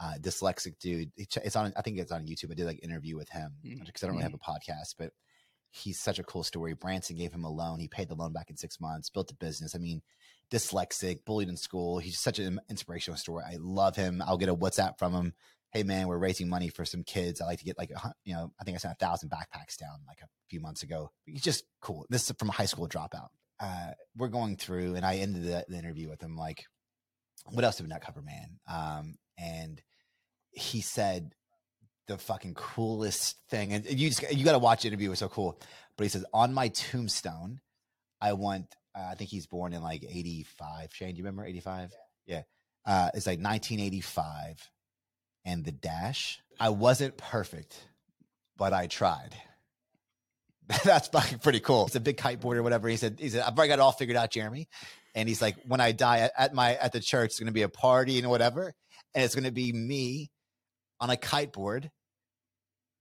Uh, 0.00 0.14
dyslexic 0.20 0.78
dude. 0.80 1.12
It's 1.16 1.56
on. 1.56 1.72
I 1.76 1.82
think 1.82 1.98
it's 1.98 2.12
on 2.12 2.26
YouTube. 2.26 2.50
I 2.50 2.54
did 2.54 2.66
like 2.66 2.82
interview 2.82 3.16
with 3.16 3.28
him 3.28 3.52
because 3.62 3.78
mm-hmm. 3.78 3.86
I 3.86 4.06
don't 4.06 4.10
really 4.16 4.22
have 4.22 4.32
mm-hmm. 4.32 4.50
a 4.50 4.54
podcast, 4.54 4.94
but 4.98 5.12
he's 5.70 6.00
such 6.00 6.18
a 6.18 6.24
cool 6.24 6.44
story. 6.44 6.74
Branson 6.74 7.16
gave 7.16 7.32
him 7.32 7.44
a 7.44 7.50
loan. 7.50 7.80
He 7.80 7.88
paid 7.88 8.08
the 8.08 8.14
loan 8.14 8.32
back 8.32 8.48
in 8.48 8.56
six 8.56 8.80
months, 8.80 9.10
built 9.10 9.30
a 9.30 9.34
business. 9.34 9.74
I 9.74 9.78
mean, 9.78 10.02
dyslexic, 10.50 11.24
bullied 11.24 11.48
in 11.48 11.56
school. 11.56 11.98
He's 11.98 12.18
such 12.18 12.38
an 12.38 12.60
inspirational 12.70 13.18
story. 13.18 13.44
I 13.44 13.56
love 13.58 13.96
him. 13.96 14.22
I'll 14.24 14.38
get 14.38 14.48
a 14.48 14.54
WhatsApp 14.54 14.98
from 14.98 15.12
him. 15.12 15.34
Hey 15.72 15.82
man, 15.82 16.06
we're 16.06 16.18
raising 16.18 16.48
money 16.48 16.68
for 16.68 16.84
some 16.84 17.02
kids. 17.02 17.40
I 17.40 17.46
like 17.46 17.58
to 17.58 17.64
get 17.64 17.76
like, 17.76 17.90
a, 17.90 18.14
you 18.24 18.34
know, 18.34 18.52
I 18.60 18.64
think 18.64 18.76
I 18.76 18.78
sent 18.78 18.94
a 18.94 19.04
thousand 19.04 19.30
backpacks 19.30 19.76
down 19.76 19.98
like 20.06 20.18
a 20.22 20.28
few 20.48 20.60
months 20.60 20.84
ago. 20.84 21.10
He's 21.26 21.42
just 21.42 21.64
cool. 21.80 22.06
This 22.08 22.30
is 22.30 22.36
from 22.38 22.50
a 22.50 22.52
high 22.52 22.66
school 22.66 22.88
dropout. 22.88 23.28
Uh, 23.58 23.90
we're 24.16 24.28
going 24.28 24.56
through, 24.56 24.94
and 24.94 25.04
I 25.04 25.16
ended 25.16 25.44
the, 25.44 25.64
the, 25.68 25.78
interview 25.78 26.08
with 26.08 26.20
him 26.20 26.36
like, 26.36 26.64
"What 27.46 27.64
else 27.64 27.76
did 27.76 27.84
we 27.84 27.88
not 27.88 28.02
cover, 28.02 28.20
man?" 28.20 28.58
Um, 28.68 29.14
and 29.38 29.80
he 30.54 30.80
said, 30.80 31.34
the 32.06 32.18
fucking 32.18 32.54
coolest 32.54 33.36
thing. 33.48 33.72
And 33.72 33.84
you 33.86 34.08
just 34.08 34.30
you 34.32 34.44
got 34.44 34.52
to 34.52 34.58
watch 34.58 34.82
the 34.82 34.88
interview. 34.88 35.08
It 35.08 35.10
was 35.10 35.18
so 35.18 35.28
cool. 35.28 35.58
But 35.96 36.04
he 36.04 36.08
says 36.08 36.24
on 36.32 36.52
my 36.52 36.68
tombstone, 36.68 37.60
I 38.20 38.32
want. 38.34 38.66
Uh, 38.96 39.08
I 39.10 39.14
think 39.14 39.30
he's 39.30 39.46
born 39.46 39.72
in 39.72 39.82
like 39.82 40.04
'85. 40.04 40.90
Shane, 40.92 41.10
do 41.12 41.18
you 41.18 41.24
remember 41.24 41.44
'85? 41.44 41.92
Yeah. 42.26 42.42
Uh, 42.86 43.10
it's 43.14 43.26
like 43.26 43.38
1985, 43.38 44.70
and 45.44 45.64
the 45.64 45.72
dash. 45.72 46.40
I 46.60 46.68
wasn't 46.68 47.16
perfect, 47.16 47.82
but 48.56 48.72
I 48.72 48.86
tried. 48.86 49.34
That's 50.84 51.08
fucking 51.08 51.38
pretty 51.38 51.60
cool. 51.60 51.86
It's 51.86 51.96
a 51.96 52.00
big 52.00 52.16
kiteboard 52.18 52.56
or 52.56 52.62
whatever. 52.62 52.88
He 52.88 52.96
said, 52.96 53.18
he 53.18 53.30
said, 53.30 53.42
I've 53.42 53.56
already 53.56 53.68
got 53.68 53.74
it 53.74 53.80
all 53.80 53.92
figured 53.92 54.16
out, 54.16 54.30
Jeremy. 54.30 54.68
And 55.14 55.28
he's 55.28 55.42
like, 55.42 55.56
when 55.66 55.80
I 55.80 55.92
die 55.92 56.20
at, 56.20 56.32
at 56.36 56.54
my 56.54 56.74
at 56.76 56.92
the 56.92 57.00
church, 57.00 57.30
it's 57.30 57.38
gonna 57.38 57.52
be 57.52 57.62
a 57.62 57.68
party 57.68 58.18
and 58.18 58.28
whatever. 58.28 58.74
And 59.14 59.24
it's 59.24 59.34
gonna 59.34 59.50
be 59.50 59.72
me 59.72 60.30
on 61.00 61.10
a 61.10 61.16
kiteboard 61.16 61.90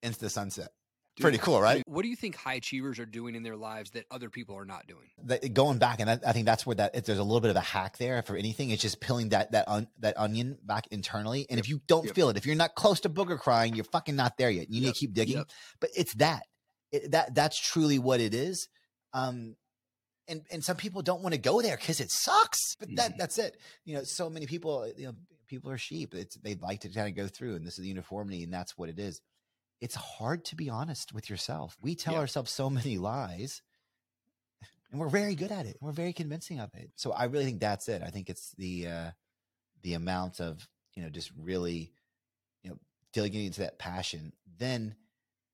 into 0.01 0.19
the 0.19 0.29
sunset. 0.29 0.69
Dude, 1.15 1.21
Pretty 1.21 1.38
cool, 1.38 1.62
right? 1.62 1.84
What 1.86 2.01
do 2.01 2.08
you 2.08 2.15
think 2.15 2.36
high 2.36 2.56
achievers 2.56 2.97
are 2.97 3.06
doing 3.06 3.36
in 3.36 3.43
their 3.43 3.56
lives 3.56 3.91
that 3.91 4.06
other 4.10 4.32
people 4.32 4.58
are 4.58 4.65
not 4.65 4.88
doing? 4.88 5.10
The, 5.23 5.47
going 5.47 5.77
back, 5.77 5.99
and 5.99 6.10
I, 6.10 6.19
I, 6.25 6.32
think 6.32 6.47
that's 6.47 6.65
where 6.65 6.75
that 6.77 6.95
if 6.95 7.06
there's 7.06 7.19
a 7.19 7.23
little 7.23 7.39
bit 7.39 7.51
of 7.51 7.56
a 7.56 7.62
hack 7.62 7.99
there 7.99 8.23
for 8.23 8.36
anything. 8.36 8.71
It's 8.71 8.82
just 8.82 8.99
peeling 8.99 9.29
that 9.29 9.51
that 9.51 9.67
un, 9.67 9.88
that 9.99 10.17
onion 10.17 10.58
back 10.63 10.88
internally, 10.89 11.45
and 11.51 11.58
yep. 11.58 11.65
if 11.65 11.69
you 11.69 11.82
don't 11.86 12.06
yep. 12.06 12.15
feel 12.15 12.29
it, 12.29 12.38
if 12.38 12.47
you're 12.47 12.56
not 12.56 12.73
close 12.73 13.01
to 13.01 13.10
booger 13.10 13.38
crying, 13.38 13.75
you're 13.75 13.84
fucking 13.84 14.15
not 14.15 14.38
there 14.38 14.49
yet. 14.49 14.71
You 14.71 14.82
yep. 14.82 14.88
need 14.88 14.93
to 14.93 14.99
keep 14.99 15.13
digging. 15.13 15.43
But 15.79 15.91
it's 15.95 16.15
that 16.15 16.47
it, 16.91 17.12
that 17.12 17.36
that's 17.36 17.60
truly 17.60 17.99
what 17.99 18.19
it 18.19 18.34
is. 18.34 18.67
Um, 19.13 19.56
and 20.27 20.41
and 20.51 20.63
some 20.63 20.77
people 20.77 21.03
don't 21.03 21.21
want 21.21 21.36
to 21.36 21.39
go 21.39 21.62
there 21.62 21.77
because 21.77 21.99
it 21.99 22.10
sucks. 22.10 22.75
But 22.79 22.89
that 22.95 23.12
mm-hmm. 23.12 23.19
that's 23.19 23.38
it. 23.38 23.58
You 23.86 23.97
know, 23.97 24.03
so 24.03 24.32
many 24.32 24.47
people. 24.47 24.91
You 24.97 25.08
know, 25.08 25.13
people 25.58 25.72
are 25.72 25.78
sheep. 25.78 26.13
It's 26.13 26.36
they 26.36 26.56
like 26.56 26.82
to 26.82 26.89
kind 26.89 27.08
of 27.08 27.16
go 27.16 27.28
through, 27.28 27.56
and 27.56 27.66
this 27.66 27.78
is 27.78 27.84
the 27.84 27.89
uniformity, 27.89 28.44
and 28.44 28.54
that's 28.54 28.78
what 28.78 28.89
it 28.89 29.00
is 29.00 29.22
it's 29.84 29.96
hard 29.96 30.46
to 30.46 30.56
be 30.56 30.70
honest 30.70 31.13
with 31.13 31.30
yourself. 31.30 31.78
We 31.82 31.94
tell 31.94 32.13
yeah. 32.13 32.22
ourselves 32.22 32.52
so 32.52 32.70
many 32.70 32.98
lies 32.98 33.62
and 34.89 35.02
we're 35.02 35.10
very 35.10 35.36
good 35.36 35.52
at 35.52 35.66
it. 35.66 35.76
We're 35.82 35.92
very 35.92 36.13
convincing 36.13 36.62
of 36.62 36.74
it. 36.74 36.92
So 36.96 37.12
I 37.12 37.26
really 37.26 37.44
think 37.44 37.60
that's 37.60 37.89
it. 37.89 38.02
I 38.02 38.10
think 38.10 38.30
it's 38.30 38.54
the 38.58 38.88
uh 38.88 39.12
the 39.82 39.96
amount 39.96 40.39
of, 40.39 40.66
you 40.96 41.04
know, 41.04 41.10
just 41.10 41.32
really, 41.38 41.92
you 42.63 42.70
know, 42.70 42.78
digging 43.12 43.46
into 43.46 43.60
that 43.60 43.78
passion, 43.78 44.32
then 44.58 44.96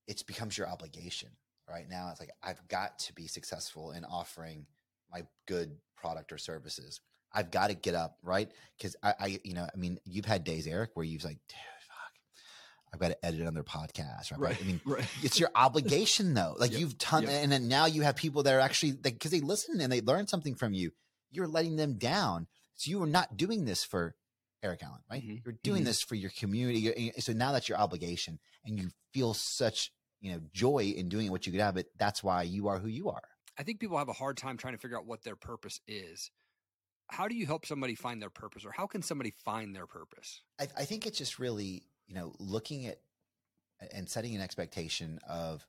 it 0.08 0.24
becomes 0.28 0.56
your 0.56 0.70
obligation. 0.70 1.30
Right 1.68 1.90
now 1.90 2.10
it's 2.12 2.20
like 2.20 2.30
I've 2.44 2.68
got 2.68 3.00
to 3.00 3.14
be 3.14 3.26
successful 3.26 3.94
in 3.94 4.06
offering 4.06 4.68
my 5.12 5.24
good 5.48 5.76
product 5.98 6.32
or 6.32 6.38
services. 6.38 7.02
I've 7.34 7.52
got 7.52 7.68
to 7.68 7.74
get 7.74 7.96
up, 7.96 8.18
right? 8.24 8.50
Because 8.78 8.96
I, 9.04 9.14
I, 9.20 9.40
you 9.44 9.54
know, 9.54 9.68
I 9.72 9.78
mean, 9.78 10.00
you've 10.06 10.26
had 10.26 10.44
days, 10.44 10.68
Eric, 10.68 10.92
where 10.94 11.06
you've 11.06 11.24
like, 11.24 11.40
dude, 11.48 11.58
fuck, 11.88 12.44
I've 12.94 13.00
got 13.00 13.10
to 13.10 13.26
edit 13.26 13.46
on 13.46 13.54
their 13.54 13.64
podcast, 13.64 14.32
right? 14.32 14.40
right. 14.40 14.58
I 14.62 14.66
mean, 14.66 14.82
right. 14.86 15.06
it's 15.22 15.40
your 15.40 15.50
obligation 15.56 16.34
though. 16.34 16.56
Like 16.58 16.72
yep. 16.72 16.80
you've 16.80 16.98
done, 16.98 17.24
yep. 17.24 17.32
and 17.32 17.52
then 17.52 17.68
now 17.68 17.86
you 17.86 18.02
have 18.02 18.16
people 18.16 18.44
that 18.44 18.54
are 18.54 18.60
actually 18.60 18.94
because 18.94 19.32
they 19.32 19.42
listen 19.42 19.80
and 19.82 19.92
they 19.92 20.02
learn 20.02 20.28
something 20.28 20.56
from 20.56 20.74
you. 20.74 20.92
You're 21.32 21.48
letting 21.48 21.76
them 21.76 21.96
down. 21.96 22.48
So 22.76 22.90
you 22.90 23.04
are 23.04 23.08
not 23.08 23.38
doing 23.38 23.66
this 23.66 23.84
for 23.84 24.16
Eric 24.64 24.82
Allen, 24.84 25.02
right? 25.10 25.22
Mm-hmm. 25.22 25.36
You're 25.46 25.58
doing 25.64 25.80
mm-hmm. 25.80 25.86
this 25.86 26.02
for 26.02 26.16
your 26.16 26.32
community. 26.32 27.12
So 27.20 27.34
now 27.34 27.52
that's 27.52 27.70
your 27.70 27.78
obligation, 27.78 28.40
and 28.66 28.80
you 28.80 28.90
feel 29.14 29.34
such 29.34 29.92
you 30.22 30.32
know 30.32 30.40
joy 30.54 30.94
in 30.96 31.10
doing 31.10 31.32
what 31.32 31.46
you 31.46 31.52
could 31.52 31.62
have 31.62 31.76
But 31.76 31.88
That's 31.98 32.24
why 32.24 32.44
you 32.44 32.68
are 32.68 32.80
who 32.80 32.88
you 32.88 33.10
are. 33.10 33.22
I 33.58 33.64
think 33.64 33.80
people 33.80 33.98
have 33.98 34.10
a 34.10 34.14
hard 34.14 34.38
time 34.38 34.58
trying 34.58 34.74
to 34.74 34.80
figure 34.80 34.98
out 34.98 35.06
what 35.06 35.24
their 35.24 35.36
purpose 35.36 35.82
is. 35.88 36.32
How 37.10 37.28
do 37.28 37.36
you 37.36 37.46
help 37.46 37.66
somebody 37.66 37.96
find 37.96 38.22
their 38.22 38.30
purpose, 38.30 38.66
or 38.66 38.72
how 38.72 38.88
can 38.88 39.02
somebody 39.02 39.34
find 39.44 39.76
their 39.76 39.88
purpose? 39.88 40.42
I, 40.60 40.68
I 40.78 40.86
think 40.86 41.06
it's 41.06 41.18
just 41.18 41.40
really 41.40 41.84
you 42.10 42.16
know, 42.16 42.34
looking 42.40 42.88
at 42.88 43.00
and 43.94 44.10
setting 44.10 44.36
an 44.36 44.42
expectation 44.42 45.20
of 45.30 45.66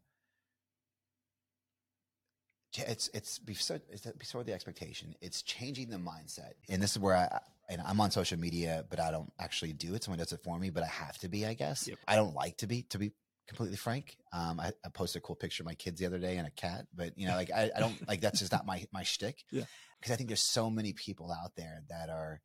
it's 2.76 3.08
it's 3.12 3.38
before, 3.38 3.80
it's 3.90 4.06
before 4.18 4.42
the 4.42 4.52
expectation. 4.52 5.14
It's 5.20 5.42
changing 5.42 5.90
the 5.90 5.98
mindset, 5.98 6.54
and 6.68 6.82
this 6.82 6.92
is 6.92 6.98
where 6.98 7.14
I 7.14 7.40
and 7.68 7.80
I'm 7.82 8.00
on 8.00 8.10
social 8.10 8.38
media, 8.38 8.84
but 8.88 8.98
I 8.98 9.10
don't 9.10 9.32
actually 9.38 9.74
do 9.74 9.94
it. 9.94 10.02
Someone 10.02 10.18
does 10.18 10.32
it 10.32 10.40
for 10.42 10.58
me, 10.58 10.70
but 10.70 10.82
I 10.82 10.86
have 10.86 11.18
to 11.18 11.28
be. 11.28 11.46
I 11.46 11.54
guess 11.54 11.86
yep. 11.86 11.98
I 12.08 12.16
don't 12.16 12.34
like 12.34 12.56
to 12.58 12.66
be 12.66 12.82
to 12.84 12.98
be 12.98 13.12
completely 13.50 13.76
frank. 13.76 14.16
Um, 14.32 14.60
I, 14.60 14.68
I, 14.84 14.88
posted 14.94 15.20
a 15.20 15.26
cool 15.26 15.34
picture 15.34 15.62
of 15.64 15.66
my 15.66 15.74
kids 15.74 15.98
the 15.98 16.06
other 16.06 16.18
day 16.18 16.36
and 16.36 16.46
a 16.46 16.52
cat, 16.52 16.86
but 16.94 17.18
you 17.18 17.26
know, 17.26 17.34
like 17.34 17.50
I, 17.50 17.68
I 17.76 17.80
don't 17.80 17.96
like 18.08 18.20
that's 18.20 18.38
just 18.38 18.52
not 18.52 18.64
my 18.64 18.86
my 18.92 19.02
shtick. 19.02 19.44
Yeah, 19.50 19.64
because 19.98 20.12
I 20.12 20.16
think 20.16 20.28
there's 20.28 20.48
so 20.48 20.70
many 20.70 20.92
people 20.92 21.32
out 21.32 21.56
there 21.56 21.82
that 21.88 22.08
are 22.08 22.40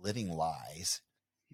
living 0.00 0.30
lies 0.30 1.02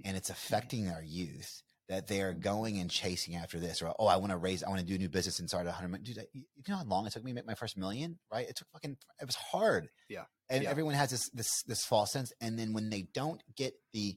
and 0.05 0.17
it's 0.17 0.31
affecting 0.31 0.89
our 0.89 1.03
youth 1.03 1.63
that 1.89 2.07
they 2.07 2.23
are 2.23 2.33
going 2.33 2.79
and 2.79 2.91
chasing 2.91 3.35
after 3.35 3.59
this 3.61 3.83
or 3.83 3.93
oh 3.99 4.07
i 4.07 4.17
want 4.17 4.33
to 4.33 4.37
raise 4.39 4.65
i 4.65 4.69
want 4.69 4.81
to 4.81 4.87
do 4.87 4.95
a 4.95 4.99
new 4.99 5.09
business 5.09 5.39
and 5.39 5.49
start 5.49 5.67
a 5.67 5.73
hundred 5.73 5.89
million. 5.89 6.05
dude 6.05 6.27
you 6.33 6.43
know 6.69 6.77
how 6.77 6.85
long 6.85 7.07
it 7.07 7.13
took 7.13 7.23
me 7.23 7.31
to 7.31 7.35
make 7.37 7.47
my 7.47 7.55
first 7.55 7.77
million 7.77 8.19
right 8.33 8.49
it 8.49 8.57
took 8.57 8.67
fucking 8.73 8.97
it 9.21 9.27
was 9.27 9.37
hard 9.37 9.89
Yeah. 10.09 10.25
and 10.49 10.65
Yeah. 10.65 10.71
everyone 10.71 10.95
has 10.95 11.11
this 11.11 11.29
this 11.31 11.63
this 11.65 11.85
false 11.85 12.11
sense 12.11 12.33
and 12.41 12.59
then 12.59 12.73
when 12.73 12.91
they 12.91 13.03
don't 13.03 13.43
get 13.55 13.75
the 13.93 14.17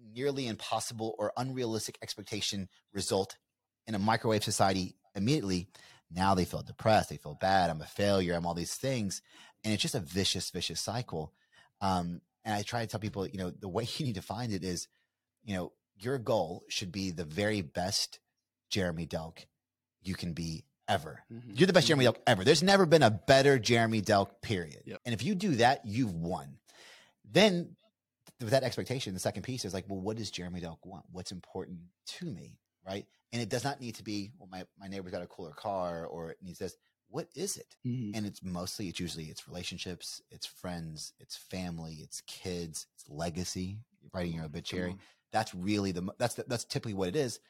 nearly 0.00 0.46
impossible 0.46 1.14
or 1.18 1.32
unrealistic 1.36 1.98
expectation 2.02 2.68
result 2.92 3.36
in 3.88 3.94
a 3.94 3.98
microwave 3.98 4.44
society 4.44 4.94
immediately 5.16 5.66
now 6.10 6.34
they 6.34 6.44
feel 6.44 6.62
depressed 6.62 7.08
they 7.10 7.16
feel 7.16 7.34
bad 7.40 7.70
i'm 7.70 7.80
a 7.82 7.86
failure 7.86 8.34
i'm 8.34 8.46
all 8.46 8.54
these 8.54 8.74
things 8.76 9.22
and 9.64 9.72
it's 9.74 9.82
just 9.82 9.96
a 9.96 10.00
vicious 10.00 10.50
vicious 10.50 10.80
cycle 10.80 11.32
um, 11.80 12.20
and 12.44 12.54
i 12.54 12.62
try 12.62 12.80
to 12.82 12.86
tell 12.86 13.00
people 13.00 13.26
you 13.26 13.38
know 13.38 13.50
the 13.50 13.68
way 13.68 13.84
you 13.96 14.06
need 14.06 14.14
to 14.14 14.22
find 14.22 14.52
it 14.52 14.62
is 14.62 14.86
you 15.44 15.54
know 15.56 15.72
your 15.98 16.18
goal 16.18 16.62
should 16.68 16.92
be 16.92 17.10
the 17.10 17.24
very 17.24 17.62
best 17.62 18.20
jeremy 18.70 19.06
delk 19.06 19.46
you 20.02 20.14
can 20.14 20.32
be 20.32 20.64
ever 20.86 21.24
Mhm. 21.32 21.58
you're 21.58 21.66
the 21.66 21.72
best 21.74 21.86
Jeremy 21.86 22.06
Delk 22.06 22.16
ever. 22.26 22.44
There's 22.44 22.62
never 22.62 22.86
been 22.86 23.02
a 23.02 23.10
better 23.10 23.58
Jeremy 23.58 24.00
Delk, 24.00 24.40
period. 24.40 24.84
Yep. 24.86 25.00
And 25.04 25.12
if 25.14 25.22
you 25.22 25.34
do 25.34 25.56
that, 25.56 25.82
you've 25.84 26.14
won. 26.14 26.56
Then, 27.30 27.76
with 28.40 28.50
that 28.50 28.62
expectation, 28.62 29.12
the 29.12 29.20
second 29.20 29.42
piece 29.42 29.66
is 29.66 29.74
like, 29.74 29.84
well, 29.86 30.00
what 30.00 30.16
does 30.16 30.30
Jeremy 30.30 30.62
Delk 30.62 30.78
want? 30.86 31.04
What's 31.12 31.30
important 31.30 31.80
to 32.06 32.26
me, 32.30 32.56
right? 32.88 33.06
And 33.32 33.42
it 33.42 33.50
does 33.50 33.64
not 33.64 33.80
need 33.80 33.94
to 33.96 34.02
be, 34.02 34.32
well, 34.38 34.48
my 34.50 34.64
my 34.80 34.88
neighbor's 34.88 35.12
got 35.12 35.22
a 35.22 35.26
cooler 35.26 35.52
car, 35.52 36.06
or 36.06 36.30
it 36.30 36.38
needs 36.42 36.58
this. 36.58 36.76
What 37.10 37.28
is 37.34 37.56
it? 37.56 37.76
Mhm. 37.86 38.12
And 38.14 38.26
it's 38.26 38.42
mostly, 38.42 38.88
it's 38.88 39.00
usually, 39.00 39.26
it's 39.26 39.48
relationships, 39.48 40.20
it's 40.30 40.46
friends, 40.46 41.12
it's 41.18 41.36
family, 41.36 41.98
it's 42.02 42.20
kids, 42.26 42.86
it's 42.94 43.08
legacy. 43.08 43.78
Writing 44.14 44.34
your 44.34 44.44
obituary. 44.44 44.96
That's 45.32 45.54
really 45.54 45.92
the 45.92 46.08
that's 46.18 46.34
the, 46.34 46.44
that's 46.48 46.64
typically 46.64 46.94
what 46.94 47.08
it 47.08 47.16
is. 47.16 47.40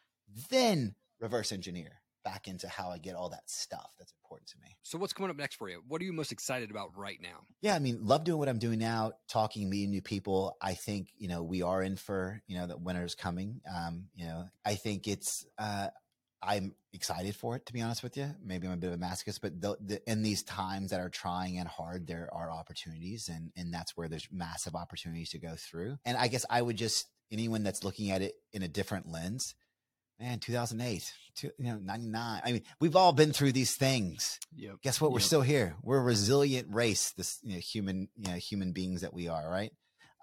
Then 0.51 0.95
reverse 1.21 1.53
engineer 1.53 2.01
back 2.29 2.47
into 2.47 2.69
how 2.69 2.91
I 2.91 2.99
get 2.99 3.15
all 3.15 3.31
that 3.31 3.49
stuff 3.49 3.91
that's 3.99 4.13
important 4.23 4.49
to 4.51 4.59
me. 4.59 4.77
So 4.83 4.99
what's 4.99 5.15
coming 5.15 5.31
up 5.31 5.37
next 5.37 5.57
for 5.57 5.69
you? 5.71 5.83
What 5.89 6.03
are 6.03 6.05
you 6.05 6.13
most 6.13 6.31
excited 6.31 6.71
about 6.71 6.91
right 6.97 7.19
now? 7.23 7.45
Yeah, 7.63 7.75
I 7.75 7.79
mean, 7.79 8.01
love 8.03 8.25
doing 8.25 8.39
what 8.39 8.49
I'm 8.49 8.59
doing 8.59 8.79
now, 8.79 9.13
talking, 9.29 9.71
meeting 9.71 9.91
new 9.91 10.03
people. 10.03 10.57
I 10.61 10.75
think, 10.75 11.09
you 11.17 11.29
know, 11.29 11.43
we 11.43 11.63
are 11.63 11.83
in 11.83 11.97
for, 11.97 12.43
you 12.47 12.59
know, 12.59 12.67
the 12.67 12.77
winter's 12.77 13.15
coming. 13.15 13.63
Um, 13.75 14.09
you 14.15 14.27
know, 14.27 14.45
I 14.65 14.75
think 14.75 15.09
it's 15.09 15.47
uh 15.59 15.89
I'm 16.43 16.75
excited 16.93 17.35
for 17.35 17.57
it 17.57 17.67
to 17.67 17.73
be 17.73 17.81
honest 17.81 18.03
with 18.03 18.17
you. 18.17 18.31
Maybe 18.45 18.67
I'm 18.67 18.75
a 18.75 18.77
bit 18.77 18.93
of 18.93 19.01
a 19.01 19.03
masochist, 19.03 19.41
but 19.41 19.61
the, 19.61 19.77
the, 19.81 20.11
in 20.11 20.23
these 20.23 20.43
times 20.45 20.91
that 20.91 21.01
are 21.01 21.09
trying 21.09 21.59
and 21.59 21.67
hard, 21.67 22.07
there 22.07 22.29
are 22.33 22.51
opportunities 22.53 23.29
and 23.29 23.51
and 23.57 23.73
that's 23.73 23.97
where 23.97 24.09
there's 24.09 24.29
massive 24.31 24.75
opportunities 24.75 25.31
to 25.31 25.39
go 25.39 25.55
through. 25.57 25.97
And 26.05 26.19
I 26.19 26.29
guess 26.29 26.45
I 26.51 26.61
would 26.61 26.77
just 26.77 27.09
anyone 27.33 27.63
that's 27.63 27.85
looking 27.85 28.11
at 28.11 28.21
it 28.21 28.35
in 28.53 28.63
a 28.63 28.69
different 28.69 29.11
lens, 29.11 29.55
man, 30.19 30.39
2008, 30.41 31.13
two, 31.37 31.51
you 31.59 31.65
know, 31.67 31.79
99. 31.79 32.43
I 32.45 32.53
mean, 32.53 32.63
we've 32.81 32.97
all 32.97 33.13
been 33.13 33.33
through 33.33 33.53
these 33.53 33.75
things 33.77 34.39
Yep. 34.57 34.77
guess 34.83 35.01
what? 35.01 35.13
We're 35.13 35.21
still 35.21 35.43
here. 35.43 35.77
We're 35.83 35.99
a 35.99 36.03
resilient 36.03 36.69
race. 36.75 37.11
This 37.13 37.39
you 37.43 37.55
know, 37.55 37.61
human, 37.61 38.09
you 38.17 38.29
know, 38.31 38.37
human 38.37 38.73
beings 38.73 39.03
that 39.03 39.15
we 39.15 39.29
are, 39.29 39.49
right? 39.49 39.73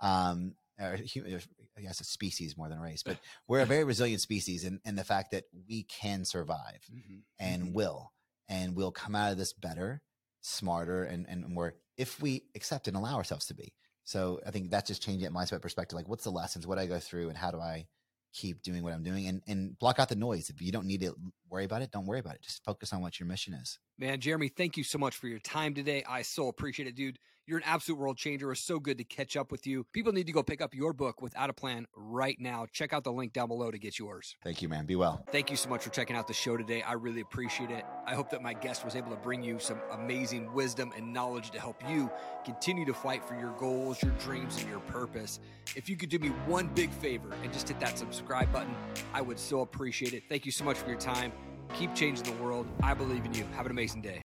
Um, 0.01 0.55
or 0.79 0.97
hu- 0.97 1.39
I 1.77 1.81
guess 1.81 2.01
a 2.01 2.03
species 2.03 2.57
more 2.57 2.67
than 2.69 2.77
a 2.79 2.81
race, 2.81 3.03
but 3.03 3.17
we're 3.47 3.61
a 3.61 3.65
very 3.65 3.83
resilient 3.85 4.21
species, 4.21 4.63
and 4.65 4.79
and 4.85 4.97
the 4.97 5.03
fact 5.05 5.31
that 5.31 5.45
we 5.67 5.83
can 5.83 6.25
survive 6.25 6.81
Mhm. 6.93 7.21
and 7.39 7.63
Mhm. 7.69 7.73
will, 7.73 8.13
and 8.49 8.75
we'll 8.75 8.91
come 8.91 9.15
out 9.15 9.31
of 9.31 9.37
this 9.37 9.53
better, 9.53 10.01
smarter, 10.41 11.03
and 11.03 11.25
and 11.29 11.47
more 11.47 11.75
if 11.97 12.21
we 12.21 12.45
accept 12.55 12.87
and 12.89 12.97
allow 12.97 13.15
ourselves 13.15 13.45
to 13.47 13.53
be. 13.53 13.73
So 14.03 14.41
I 14.45 14.51
think 14.51 14.69
that's 14.69 14.87
just 14.89 15.01
changing 15.01 15.23
that 15.23 15.31
mindset 15.37 15.61
perspective. 15.61 15.95
Like, 15.95 16.07
what's 16.09 16.25
the 16.25 16.31
lessons? 16.31 16.67
What 16.67 16.75
do 16.75 16.81
I 16.81 16.87
go 16.87 16.99
through, 16.99 17.29
and 17.29 17.37
how 17.37 17.51
do 17.51 17.59
I 17.61 17.87
keep 18.35 18.61
doing 18.61 18.83
what 18.83 18.93
I'm 18.93 19.03
doing? 19.03 19.27
And 19.27 19.41
and 19.47 19.77
block 19.79 19.99
out 19.99 20.09
the 20.09 20.15
noise. 20.15 20.49
If 20.49 20.61
you 20.61 20.71
don't 20.71 20.85
need 20.85 21.01
to 21.01 21.15
worry 21.49 21.65
about 21.65 21.81
it, 21.81 21.91
don't 21.91 22.05
worry 22.05 22.19
about 22.19 22.35
it. 22.35 22.41
Just 22.41 22.63
focus 22.63 22.93
on 22.93 23.01
what 23.01 23.19
your 23.19 23.27
mission 23.27 23.53
is. 23.53 23.79
Man, 23.97 24.19
Jeremy, 24.19 24.49
thank 24.49 24.77
you 24.77 24.83
so 24.83 24.97
much 24.97 25.15
for 25.15 25.27
your 25.27 25.39
time 25.39 25.73
today. 25.73 26.03
I 26.07 26.21
so 26.21 26.49
appreciate 26.49 26.87
it, 26.87 26.95
dude. 26.95 27.17
You're 27.47 27.59
an 27.59 27.63
absolute 27.67 27.99
world 27.99 28.17
changer. 28.17 28.51
It's 28.51 28.59
so 28.59 28.79
good 28.79 28.97
to 28.97 29.03
catch 29.03 29.37
up 29.37 29.51
with 29.51 29.67
you. 29.67 29.85
People 29.93 30.11
need 30.11 30.25
to 30.25 30.31
go 30.31 30.41
pick 30.41 30.61
up 30.61 30.73
your 30.73 30.93
book, 30.93 31.21
Without 31.21 31.47
a 31.51 31.53
Plan, 31.53 31.85
right 31.95 32.35
now. 32.39 32.65
Check 32.71 32.91
out 32.91 33.03
the 33.03 33.11
link 33.11 33.33
down 33.33 33.49
below 33.49 33.69
to 33.69 33.77
get 33.77 33.99
yours. 33.99 34.35
Thank 34.43 34.63
you, 34.63 34.69
man. 34.69 34.87
Be 34.87 34.95
well. 34.95 35.23
Thank 35.31 35.51
you 35.51 35.55
so 35.55 35.69
much 35.69 35.83
for 35.83 35.91
checking 35.91 36.15
out 36.15 36.25
the 36.25 36.33
show 36.33 36.57
today. 36.57 36.81
I 36.81 36.93
really 36.93 37.21
appreciate 37.21 37.69
it. 37.69 37.85
I 38.07 38.15
hope 38.15 38.31
that 38.31 38.41
my 38.41 38.53
guest 38.53 38.83
was 38.83 38.95
able 38.95 39.11
to 39.11 39.15
bring 39.17 39.43
you 39.43 39.59
some 39.59 39.79
amazing 39.91 40.51
wisdom 40.53 40.91
and 40.97 41.13
knowledge 41.13 41.51
to 41.51 41.59
help 41.59 41.83
you 41.87 42.09
continue 42.43 42.83
to 42.83 42.95
fight 42.95 43.23
for 43.23 43.35
your 43.35 43.51
goals, 43.59 44.01
your 44.01 44.13
dreams, 44.13 44.59
and 44.59 44.67
your 44.67 44.79
purpose. 44.79 45.39
If 45.75 45.87
you 45.87 45.97
could 45.97 46.09
do 46.09 46.17
me 46.17 46.29
one 46.47 46.65
big 46.69 46.89
favor 46.89 47.29
and 47.43 47.53
just 47.53 47.67
hit 47.67 47.79
that 47.79 47.99
subscribe 47.99 48.51
button, 48.51 48.73
I 49.13 49.21
would 49.21 49.37
so 49.37 49.61
appreciate 49.61 50.13
it. 50.13 50.23
Thank 50.29 50.47
you 50.47 50.51
so 50.51 50.63
much 50.63 50.77
for 50.77 50.89
your 50.89 50.99
time. 50.99 51.31
Keep 51.75 51.93
changing 51.93 52.25
the 52.25 52.43
world. 52.43 52.65
I 52.81 52.95
believe 52.95 53.23
in 53.23 53.35
you. 53.35 53.45
Have 53.55 53.67
an 53.67 53.71
amazing 53.71 54.01
day. 54.01 54.23